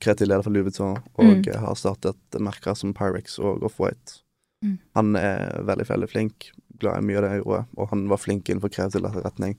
[0.01, 1.45] kreativ leder for Louis Vuitton og Mm.
[1.61, 4.23] har startet merker som Pyrex og Off-White.
[4.65, 4.79] Mm.
[4.97, 6.51] Han er veldig, veldig flink.
[6.81, 9.57] Glad i mye av det jeg gjorde, og han var flink innenfor kreativ retning.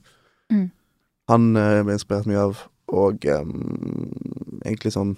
[0.50, 0.70] Mm.
[1.28, 5.16] Han uh, ble inspirert mye av, og um, egentlig sånn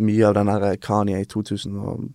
[0.00, 2.14] Mye av den der Kanye i 2012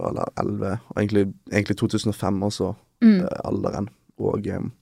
[0.00, 3.20] eller 2011, og egentlig, egentlig 2005 også, Mm.
[3.20, 3.88] eh, alderen.
[4.18, 4.72] Og um,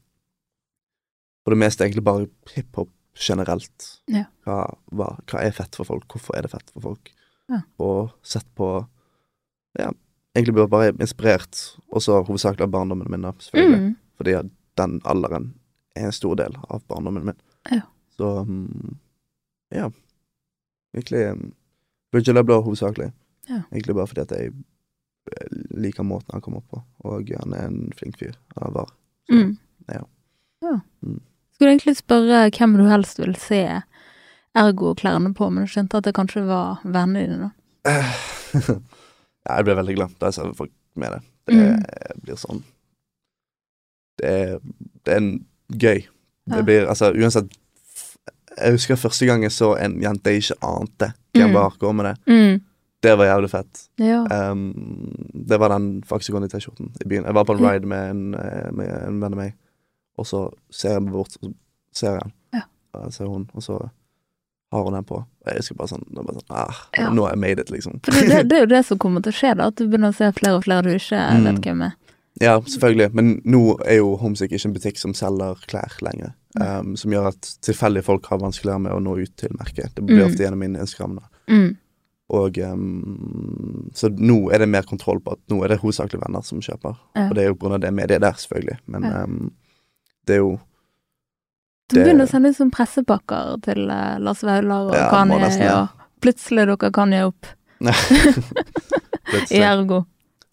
[1.42, 3.86] for det meste egentlig bare hiphop generelt.
[4.11, 4.24] Ja.
[4.46, 4.58] Hva,
[4.92, 6.06] hva, hva er fett for folk?
[6.12, 7.12] Hvorfor er det fett for folk?
[7.50, 7.62] Ja.
[7.82, 8.86] Og sett på
[9.78, 9.92] Ja,
[10.34, 11.54] egentlig bare, bare inspirert,
[11.94, 13.80] også hovedsakelig av barndommen min, da, selvfølgelig.
[13.80, 13.92] Mm.
[14.18, 14.32] Fordi
[14.80, 15.44] den alderen
[15.96, 17.38] er en stor del av barndommen min.
[17.70, 17.82] Ja.
[18.18, 18.96] Så mm,
[19.74, 19.90] ja.
[20.94, 21.52] Egentlig um,
[22.12, 23.12] Virgil Abloh hovedsakelig.
[23.48, 23.61] Ja.
[23.70, 27.68] Egentlig bare fordi at jeg eh, liker måten han kommer opp på, og han er
[27.70, 28.34] en flink fyr.
[28.58, 28.90] Han var.
[29.30, 29.52] Så, Mm.
[29.94, 30.02] ja.
[30.66, 30.76] ja.
[31.06, 31.20] Mm.
[31.61, 33.58] Skulle egentlig spørre hvem du helst vil se
[34.56, 37.50] ergo-klærne på, men du skjønte at det kanskje var vennene dine, da.
[39.44, 41.20] ja, jeg ble veldig glad da jeg så folk med det.
[41.50, 41.84] Det Mm.
[42.24, 42.62] blir sånn
[44.20, 44.58] Det er,
[45.04, 46.00] det er en gøy.
[46.48, 46.62] Det Ja.
[46.62, 47.50] blir altså uansett
[48.58, 51.54] Jeg husker første gang jeg så en jente jeg ikke ante hvem Mm.
[51.54, 52.16] var, gå med det.
[52.26, 52.61] Mm.
[53.02, 53.88] Det var jævlig fett.
[53.98, 54.50] Ja.
[54.50, 55.14] Um,
[55.48, 57.24] det var den Faxicon T-skjorten i byen.
[57.24, 59.54] Jeg var på en ride med en, eh, med en venn av meg,
[60.20, 61.52] og så ser jeg bort, så
[61.96, 62.32] ser jeg.
[62.58, 62.64] Ja.
[63.14, 63.78] Ser hun, og så
[64.70, 65.22] har hun den på.
[65.48, 67.08] Jeg husker bare sånn, bare sånn ah, Ja.
[67.10, 67.96] Nå har jeg made it, liksom.
[68.06, 69.66] For det, det, det er jo det som kommer til å skje, da.
[69.72, 71.48] At du begynner å se flere og flere du ikke Mm.
[71.48, 71.96] vet hvem er.
[72.40, 73.08] Ja, selvfølgelig.
[73.18, 76.34] Men nå er jo Homesick ikke en butikk som selger klær lenger.
[76.60, 79.92] Um, som gjør at tilfeldige folk har vanskeligere med å nå ut til merket.
[79.94, 80.26] Det blir Mm.
[80.30, 81.18] ofte gjennom min Instagram.
[81.18, 81.28] da.
[81.50, 81.76] Mm.
[82.30, 86.42] Og um, Så nå er det mer kontroll på at nå er det hovedsakelig venner
[86.46, 86.96] som kjøper.
[87.16, 87.28] Ja.
[87.28, 87.78] Og det er jo pga.
[87.80, 88.78] det mediet der, selvfølgelig.
[88.86, 89.22] Men Ja.
[89.24, 89.52] um,
[90.28, 90.50] det er jo
[91.90, 95.64] Du begynner å sende ut sånn pressepakker til uh, Lars Vaular og Ja, Kanye, nesten
[95.66, 95.78] ja.
[95.82, 97.46] og plutselig dere Kanye opp.
[99.50, 100.04] Ergo.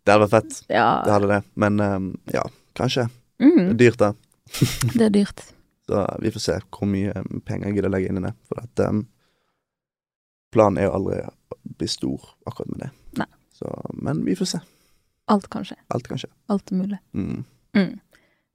[0.05, 0.57] Det hadde vært fett.
[0.71, 0.87] Ja.
[1.05, 1.41] Det hadde det.
[1.59, 2.45] Men um, ja,
[2.77, 3.07] kanskje.
[3.37, 3.69] Det Mm.
[3.69, 4.13] er dyrt, da.
[4.97, 5.41] Det er dyrt.
[5.87, 8.31] Så vi får se hvor mye um, penger jeg gidder legge inn i det.
[8.49, 9.03] For at um,
[10.55, 12.89] planen er jo aldri å bli stor akkurat med det.
[13.21, 13.27] Nei.
[13.53, 13.69] Så,
[14.01, 14.59] men vi får se.
[15.29, 15.77] Alt kan skje.
[15.93, 16.31] Alt kan skje.
[16.49, 16.97] Alt er mulig.
[17.13, 17.43] Mm.
[17.77, 17.93] Mm.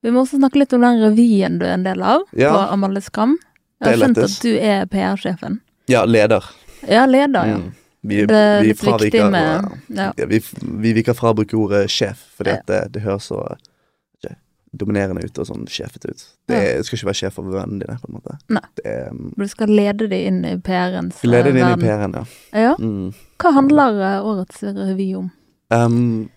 [0.03, 2.50] Vi må også snakke litt om den revyen du er en del av, Ja.
[2.53, 3.36] på Amalie Skam.
[3.82, 5.61] Jeg har skjønt at du er PR-sjefen.
[5.90, 6.44] Ja, leder.
[6.88, 7.57] Ja, leder, ja.
[7.59, 7.72] Mm.
[8.03, 10.12] Vi, Det er vi litt viktig med Ja.
[10.16, 10.40] ja, vi,
[10.82, 13.44] vi fra å bruke ordet sjef, fordi det, det høres så
[14.18, 14.34] ikke,
[14.74, 16.24] dominerende ut og sånn sjefete ut.
[16.50, 18.38] Det er, skal ikke være sjef over vennene dine, på en måte.
[18.50, 18.64] Nei.
[18.74, 21.82] Det er, um, Du skal lede dem inn i PR-ens lede det inn i.
[21.84, 22.24] PR-en, ja.
[22.59, 22.74] Ja.
[22.80, 23.12] Mm.
[23.38, 25.30] Hva handler eh, årets revy om?
[25.70, 26.28] Um,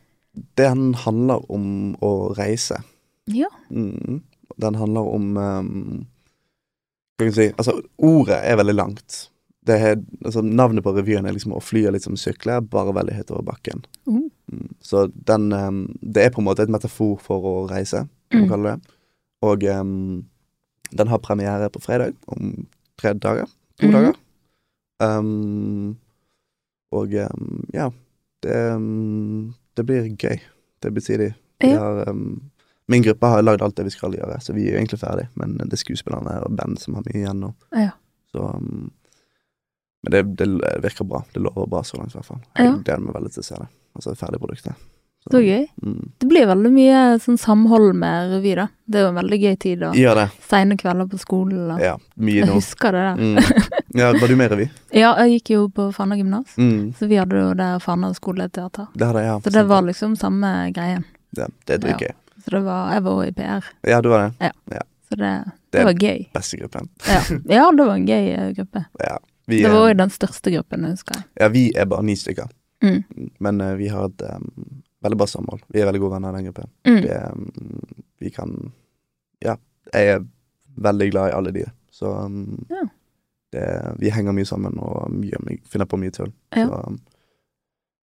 [0.61, 2.83] den handler om å reise.
[3.31, 3.47] Ja.
[3.71, 4.21] Mm.
[4.61, 6.05] Den handler om um,
[7.17, 9.15] Hva vi si Altså, ordet er veldig langt.
[9.65, 12.93] Det er, altså, navnet på revyen er liksom å fly og litt som sykle, bare
[12.93, 13.81] veldig høyt over bakken.
[14.05, 14.27] Mm.
[14.53, 14.67] Mm.
[14.85, 18.45] Så den um, Det er på en måte et metafor for å reise, kan man
[18.45, 18.51] Mm.
[18.51, 18.93] kalle det.
[19.45, 20.25] Og um,
[20.95, 22.67] den har premiere på fredag om
[22.97, 23.49] tre dager.
[23.81, 23.93] To Mhm.
[23.93, 24.15] dager.
[25.01, 25.97] Um,
[26.91, 27.89] og ja.
[28.43, 28.57] Det,
[29.75, 30.39] det blir gøy.
[30.81, 31.33] Det blir tidlig.
[31.59, 32.41] Vi har, um,
[32.87, 35.27] min gruppe har lagd alt det vi skal gjøre, så vi er jo egentlig ferdig.
[35.39, 37.53] Men det er skuespillerne og band som har mye igjen nå.
[37.73, 37.91] Ja.
[38.31, 38.91] Så um,
[40.05, 40.49] Men det, det
[40.83, 41.23] virker bra.
[41.33, 42.43] Det lover bra så langt, i hvert fall.
[42.59, 42.67] Ja.
[42.67, 43.69] Jeg gleder meg veldig til å se det.
[43.97, 44.83] Altså ferdigproduktet.
[45.31, 45.63] Så gøy.
[45.81, 46.11] Mm.
[46.21, 48.67] Det blir veldig mye sånn samhold med revy, da.
[48.85, 51.63] Det er jo en veldig gøy tid, og ja, seine kvelder på skolen.
[51.73, 51.79] Og.
[51.81, 53.23] Ja, mye Jeg husker det der.
[53.23, 53.71] Mm.
[53.97, 54.67] Ja, var du med i revy?
[55.01, 56.91] Ja, jeg gikk jo på Fana gymnas, Mm.
[56.99, 58.91] så vi hadde jo der Fana skoleteater.
[58.93, 59.39] Det hadde jeg, ja.
[59.47, 61.07] Så det var liksom samme greien.
[61.33, 62.13] Ja, det er dritgøy.
[62.45, 64.51] Så det var, jeg var òg i PR, Ja, du var det.
[65.09, 65.31] så det,
[65.71, 66.19] det, Det var gøy.
[66.33, 66.89] Beste gruppen.
[67.07, 67.21] Ja.
[67.57, 68.83] ja, det var en gøy eh, gruppe.
[69.01, 69.17] Ja.
[69.49, 71.25] Vi, Det var òg den største gruppen, husker jeg.
[71.41, 72.49] ja, vi er bare ni stykker.
[72.85, 73.29] Mm.
[73.39, 74.51] Men uh, vi har et um,
[75.05, 75.61] veldig bra samhold.
[75.73, 76.69] Vi er veldig gode venner i den gruppen.
[76.85, 77.01] Mm.
[77.01, 78.55] Det, um, vi kan
[79.41, 79.55] Ja,
[79.93, 80.23] jeg er
[80.81, 81.65] veldig glad i alle de.
[81.93, 82.83] Så um, Ja.
[83.53, 83.65] det,
[84.01, 86.33] vi henger mye sammen og mye, finner på mye tull.
[86.55, 86.67] Ja.
[86.67, 86.97] Så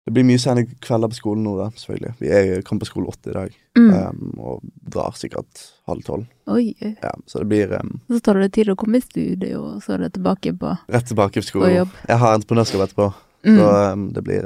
[0.05, 2.13] det blir mye sene kvelder på skolen nå, da, selvfølgelig.
[2.19, 3.93] Vi er, kom på skole åtte i dag, Mm.
[3.93, 6.25] um, og drar sikkert halv tolv.
[6.51, 6.89] Oi, oi.
[7.01, 9.93] Ja, så det blir um, Så tar det tid å komme i studio, og så
[9.95, 11.75] er det tilbake på, rett tilbake på skolen.
[11.77, 11.93] jobb.
[12.09, 13.55] Jeg har entreprenørskap etterpå, Mm.
[13.57, 14.43] så um, det blir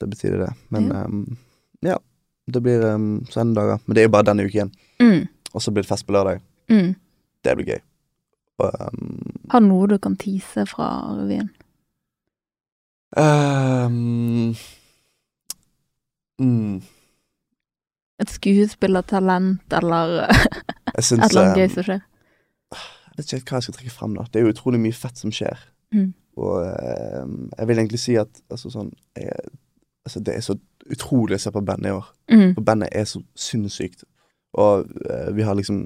[0.00, 0.52] Det betyr det.
[0.70, 1.92] Men Ja.
[1.92, 1.98] ja.
[2.46, 3.78] Det blir um, dager.
[3.86, 4.70] Men det er jo bare denne uken.
[5.00, 5.28] Mm.
[5.54, 6.40] Og så blir det fest på lørdag.
[6.68, 6.94] Mm.
[7.42, 7.80] Det blir gøy.
[8.58, 8.70] Og,
[9.50, 11.48] Har noe du kan tease fra revyen?
[13.16, 14.54] Um,
[16.40, 16.82] mm,
[18.20, 20.26] et skuespillertalent, eller
[20.98, 22.04] et eller annet gøy som skjer?
[23.14, 24.24] Jeg vet ikke hva jeg skal trekke frem, da.
[24.26, 25.60] Det er jo utrolig mye fett som skjer.
[25.94, 26.08] Mm.
[26.36, 26.64] Og
[27.22, 29.30] um, jeg vil egentlig si at altså sånn jeg,
[30.04, 30.52] Altså, det er så
[30.92, 32.08] utrolig å se på bandet i år.
[32.28, 32.50] Mm.
[32.58, 34.02] For bandet er så sinnssykt.
[34.60, 35.78] Og uh, vi har liksom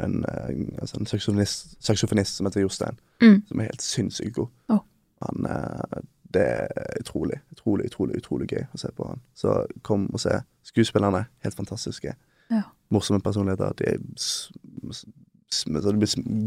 [0.00, 3.42] en, uh, altså en saksofonist, som heter Jostein, Mm.
[3.48, 4.48] som er helt sinnssykt god.
[4.68, 4.80] Oh.
[5.22, 6.00] Han eh,
[6.36, 9.22] Det er utrolig, utrolig, utrolig utrolig gøy å se på han.
[9.38, 9.56] Så
[9.86, 10.34] kom og se.
[10.66, 12.12] Skuespillerne, helt fantastiske.
[12.52, 12.62] Ja.
[12.94, 13.72] Morsomme personligheter.
[13.80, 13.96] De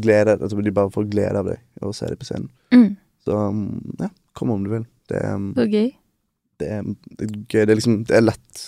[0.04, 2.50] glede altså De bare får glede av deg å se dem på scenen.
[2.74, 2.90] Mm.
[3.24, 3.64] Så um,
[4.00, 4.86] ja, kom om du vil.
[5.10, 5.90] Det er, um, Så gøy.
[6.60, 6.82] det er,
[7.18, 7.64] det er gøy.
[7.64, 8.64] Det er liksom Det er lett.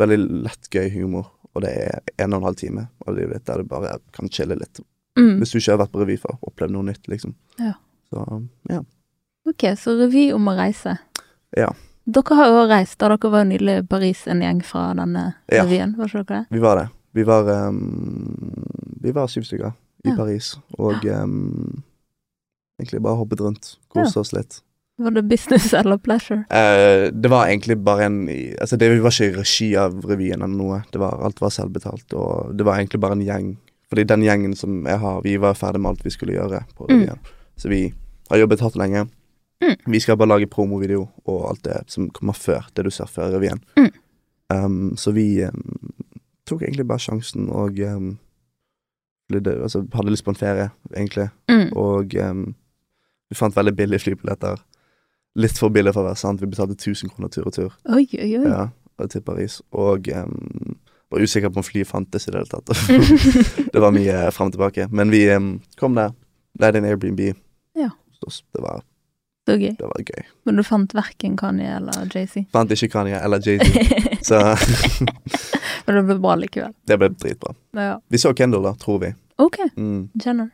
[0.00, 1.32] Veldig lett, gøy humor.
[1.52, 4.30] Og det er en og en halv time av livet ditt der du bare kan
[4.32, 4.80] chille litt.
[5.18, 5.38] Mm.
[5.42, 7.34] Hvis du ikke har vært på revy før, opplevd noe nytt, liksom.
[7.60, 7.74] Ja.
[8.08, 8.22] Så
[8.70, 8.80] ja.
[9.48, 10.96] Ok, så revy om å reise.
[11.56, 11.72] Ja.
[12.04, 15.34] Dere har jo reist, da dere var jo nylig i Paris, en gjeng fra denne
[15.50, 15.64] Ja.
[15.64, 16.46] revyen, var ikke dere det?
[16.50, 16.88] Vi var det.
[17.14, 18.64] Vi var um,
[19.02, 19.72] Vi var syv stykker
[20.04, 20.16] i Ja.
[20.16, 21.82] Paris, og um,
[22.80, 23.76] egentlig bare hoppet rundt.
[23.92, 24.60] Koste oss litt.
[24.98, 26.44] Var det business eller pleasure?
[26.50, 28.28] Uh, det var egentlig bare en
[28.60, 30.82] Altså, det var ikke i regi av revyen eller noe.
[30.92, 33.56] Det var, alt var selvbetalt, og det var egentlig bare en gjeng.
[33.90, 36.86] Fordi den gjengen som jeg har, vi var ferdig med alt vi skulle gjøre på
[36.88, 37.18] Mm.
[37.56, 37.92] Så vi
[38.30, 39.08] har jobbet hardt lenge.
[39.62, 39.76] Mm.
[39.94, 43.30] Vi skal bare lage promovideo og alt det som kommer før, det du ser før
[43.36, 43.62] revyen.
[43.78, 43.92] Mm.
[44.52, 45.92] Um, så vi um,
[46.48, 48.16] tok egentlig bare sjansen og um,
[49.30, 51.28] flydde, altså, hadde lyst på en ferie, egentlig.
[51.48, 51.70] Mm.
[51.78, 52.44] Og um,
[53.30, 54.60] vi fant veldig billige flybilletter.
[55.40, 56.42] Litt for billig for å være sant.
[56.42, 58.48] Vi betalte 1000 kroner tur og tur Oi, oi, oi.
[58.50, 58.66] ja,
[59.08, 59.62] til Paris.
[59.72, 60.74] Og um,
[61.12, 62.72] var usikker på om flyet fantes i det hele tatt.
[63.72, 64.88] det var mye fram og tilbake.
[64.92, 66.12] Men vi um, kom der,
[66.60, 67.24] leide en Airbnb.
[67.78, 67.88] Ja.
[68.22, 68.84] Det var,
[69.48, 69.72] Så gøy.
[69.78, 70.24] det var gøy.
[70.46, 72.44] Men du fant verken Kanye eller JC?
[72.54, 74.38] Fant ikke Kanye eller Jay-Z, så
[75.86, 76.72] Men det ble bra likevel.
[76.86, 77.54] det ble dritbra.
[77.74, 77.96] Ja.
[78.08, 79.14] Vi så Kendal, da, tror vi.
[79.42, 80.50] Ok, Mm, Jenner.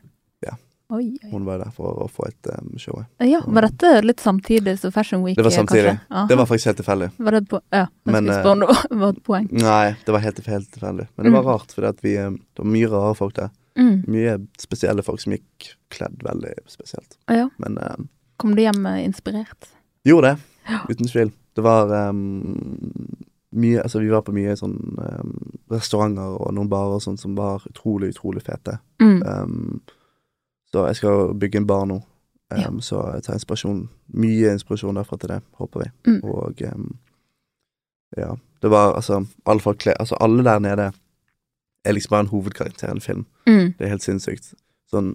[0.47, 0.55] Ja.
[0.91, 1.31] Oi, oi.
[1.35, 3.03] hun var der for å få et um, show.
[3.21, 5.37] Ja, var dette litt samtidig som Fashion Week?
[5.37, 5.99] Det var samtidig.
[6.31, 7.11] Det var faktisk helt tilfeldig.
[7.19, 9.49] Var det på Ja, jeg Men, skulle spørre om det var- et poeng.
[9.53, 11.09] Nei, det var helt, helt tilfeldig.
[11.17, 11.49] Men det var Mm.
[11.53, 13.51] rart, vi um, Det var mye rare folk der.
[13.77, 14.05] Mm.
[14.09, 17.19] Mye spesielle folk som gikk kledd veldig spesielt.
[17.29, 17.51] Ja.
[17.59, 18.09] Men um,
[18.39, 19.69] Kom du hjem eh, inspirert?
[20.09, 20.79] gjorde det, Ja.
[20.89, 21.31] uten tvil.
[21.57, 22.55] Det var um,
[23.53, 25.33] mye Altså, vi var på mye sånn um,
[25.71, 28.79] restauranter og noen barer og sånn som var utrolig, utrolig fete.
[29.03, 29.23] Mm.
[29.27, 29.81] Um,
[30.73, 32.03] så jeg skal bygge en bar nå,
[32.57, 32.71] Ja.
[32.81, 35.91] så jeg tar inspirasjon Mye inspirasjon derfra til det, håper vi.
[36.13, 36.21] Mm.
[36.25, 36.63] Og
[38.17, 38.37] ja.
[38.63, 40.93] Det var altså Alle folk Altså, alle der nede
[41.85, 43.27] er liksom bare en hovedkarakter i en film.
[43.47, 43.75] Mm.
[43.79, 44.55] Det er helt sinnssykt.
[44.91, 45.15] Sånn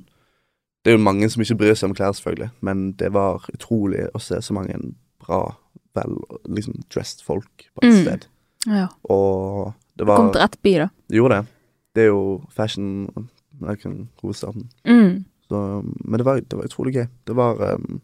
[0.83, 4.07] Det er jo mange som ikke bryr seg om klær, selvfølgelig, men det var utrolig
[4.13, 4.75] å se så mange
[5.23, 5.55] bra,
[5.95, 6.17] vel
[6.51, 8.01] liksom dressed folk på et Mm.
[8.03, 8.25] sted.
[8.67, 8.87] Ja.
[9.09, 10.89] Og det var Kom til rett by, da.
[11.09, 11.47] Gjorde det.
[11.95, 13.29] Det er jo fashion
[13.61, 14.69] American hovedstaden.
[14.85, 15.23] Mm.
[15.47, 17.07] Så, men det var, det var utrolig gøy.
[17.27, 18.01] Det var um,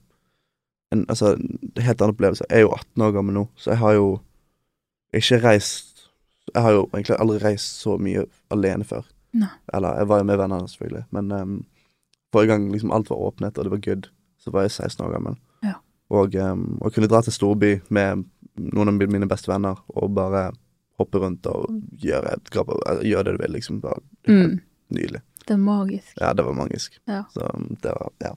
[0.91, 2.45] en altså, en helt annen opplevelse.
[2.49, 4.19] Jeg er jo 18 år gammel nå, så jeg har jo
[5.13, 6.09] ikke reist
[6.53, 9.03] Jeg har jo egentlig aldri reist så mye alene før.
[9.33, 9.49] Ne.
[9.73, 11.65] Eller jeg var jo med vennene, selvfølgelig, men um,
[12.33, 14.09] forrige gang liksom alt var åpnet og det var good,
[14.39, 15.35] så var jeg 16 år gammel.
[15.65, 15.73] Ja.
[16.09, 18.25] Og um, kunne dra til storby med
[18.59, 20.49] noen av mine beste venner og bare
[20.99, 21.67] hoppe rundt og
[22.01, 22.37] gjøre,
[23.07, 23.81] gjøre det du vil, liksom.
[23.81, 24.59] Bare, Mm.
[24.91, 25.21] Nydelig.
[25.47, 26.11] Det er magisk.
[26.19, 26.97] Ja, det var magisk.
[27.07, 27.23] Ja.
[27.33, 28.33] Så um, det var, ja.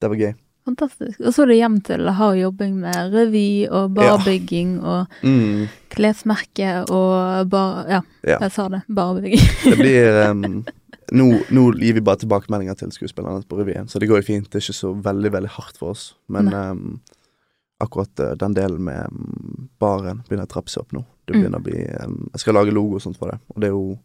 [0.00, 0.34] Det var gøy.
[0.66, 1.20] Fantastisk.
[1.22, 6.84] Og så er det hjem til hard jobbing med revy og barbygging og Mm, klesmerke
[6.90, 7.86] og bar...
[7.88, 8.38] Ja, Ja.
[8.42, 8.82] jeg sa det.
[8.88, 9.46] Barbygging.
[9.64, 10.64] det blir um,
[11.12, 14.48] nå, nå gir vi bare tilbakemeldinger til skuespillerne på revyen, så det går jo fint.
[14.50, 16.14] Det er ikke så veldig, veldig hardt for oss.
[16.28, 17.00] Men um,
[17.82, 21.04] akkurat uh, den delen med um, baren begynner å trappe seg opp nå.
[21.26, 21.40] Det Mm.
[21.42, 23.74] begynner å bli um, Jeg skal lage logo og sånt for det, og det er
[23.74, 23.98] jo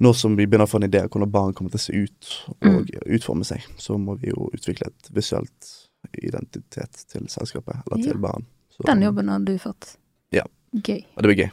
[0.00, 1.92] Nå som vi begynner å få en idé om hvordan baren kommer til å se
[2.04, 2.28] ut
[2.62, 5.70] og utforme seg, så må vi jo utvikle et visuelt
[6.22, 8.20] identitet til selskapet, eller til Ja.
[8.28, 8.46] baren.
[8.70, 9.96] Så, Den jobben har du fått.
[10.30, 10.44] Ja.
[10.72, 11.02] Gøy.
[11.16, 11.50] Og det blir gøy.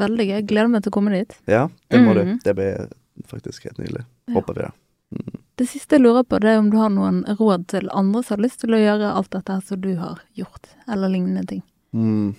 [0.00, 0.40] Veldig gøy.
[0.48, 1.34] Gleder meg til å komme dit.
[1.50, 2.18] Ja, det må mm.
[2.18, 2.32] du.
[2.44, 2.86] Det blir
[3.30, 4.04] faktisk helt nydelig.
[4.26, 4.34] Ja.
[4.38, 4.72] Håper vi det.
[5.14, 5.40] Mm.
[5.60, 8.34] Det siste jeg lurer på, det er om du har noen råd til andre som
[8.34, 11.62] har lyst til å gjøre alt dette som du har gjort, eller lignende ting.
[11.94, 12.32] Mm.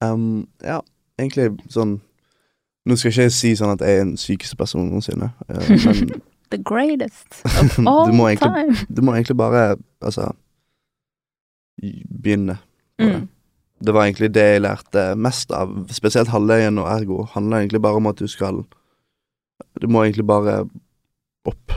[0.00, 0.78] Um, ja,
[1.20, 1.98] egentlig sånn
[2.88, 6.14] Nå skal jeg ikke si sånn at jeg er den sykeste personen noensinne, eh, men
[6.50, 8.86] The greatest of all Du egentlig- time.
[8.88, 10.30] du må egentlig bare, altså
[11.80, 12.56] Begynne.
[13.00, 13.28] Mm.
[13.80, 17.22] Det var egentlig det jeg lærte mest av, spesielt halvøyen og ergo.
[17.32, 18.64] handler egentlig bare om at du skal
[19.80, 20.68] Du må egentlig bare
[21.48, 21.72] opp,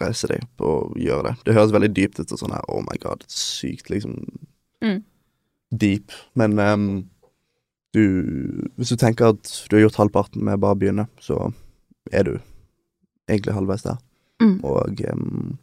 [0.00, 1.34] reise deg opp og gjøre det.
[1.44, 4.16] Det høres veldig dypt ut og sånn her, oh my god, sykt liksom
[4.82, 5.02] Mm.
[5.76, 6.12] deep.
[6.34, 7.10] Men um,
[7.92, 11.52] du Hvis du tenker at du har gjort halvparten med bare å begynne, så
[12.10, 12.38] er du
[13.28, 13.98] egentlig halvveis der.
[14.40, 14.64] Mm.
[14.64, 15.58] Og um,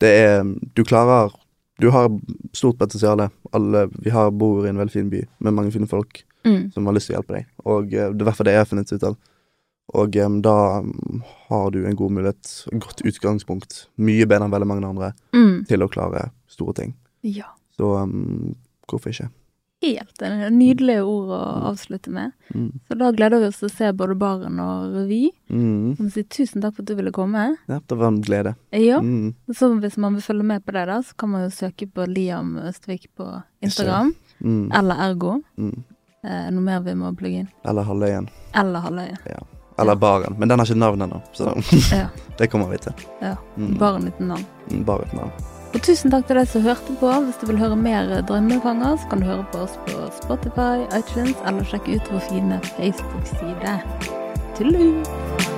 [0.00, 0.44] det er
[0.76, 1.32] Du klarer
[1.80, 2.08] Du har
[2.52, 3.22] stort potensial.
[4.02, 6.70] Vi har, bor i en veldig fin by med mange fine folk Mm.
[6.72, 7.46] som har lyst til å hjelpe deg.
[7.66, 9.16] Og eh, det er i hvert fall det jeg har funnet ut av.
[9.98, 10.52] Og um, da
[11.48, 15.66] har du en god mulighet, et godt utgangspunkt, mye bedre enn veldig mange andre, Mm.
[15.66, 16.94] til å klare store ting.
[17.26, 17.50] Ja.
[17.76, 18.54] Så um,
[18.88, 19.28] hvorfor ikke?
[19.82, 22.32] Helt en Nydelige ord å avslutte med.
[22.54, 22.72] Mm.
[22.88, 25.28] Så da gleder vi oss til å se både Baren og revy.
[25.54, 25.92] Mm.
[26.00, 27.44] Må si tusen takk for at du ville komme.
[27.70, 28.56] Ja, det var en glede.
[28.74, 28.98] Ja.
[28.98, 29.34] Mm.
[29.54, 32.08] Så hvis man vil følge med på det, da, så kan man jo søke på
[32.10, 33.28] Liam Østvik på
[33.62, 34.10] Instagram.
[34.42, 34.64] Mm.
[34.80, 35.36] Eller Ergo.
[35.58, 35.84] Mm.
[36.26, 37.52] Eh, noe mer vi må plugge inn.
[37.64, 38.26] Eller Halvøyen.
[38.58, 39.38] Eller Halvøya.
[39.78, 40.34] Eller Baren.
[40.40, 41.52] Men den har ikke navn ennå, så
[41.94, 42.08] Ja.
[42.38, 43.06] det kommer vi til.
[43.22, 43.36] ja.
[43.56, 43.76] Mm.
[43.78, 44.44] Baren uten navn.
[44.72, 45.30] Mm, Bare et navn.
[45.74, 47.12] Og tusen takk til deg som hørte på.
[47.26, 51.36] Hvis du vil høre mer Drømmefanger, så kan du høre på oss på Spotify, iTunes,
[51.46, 53.78] eller sjekke ut vår fine Facebook-side.
[54.56, 55.57] Tullu!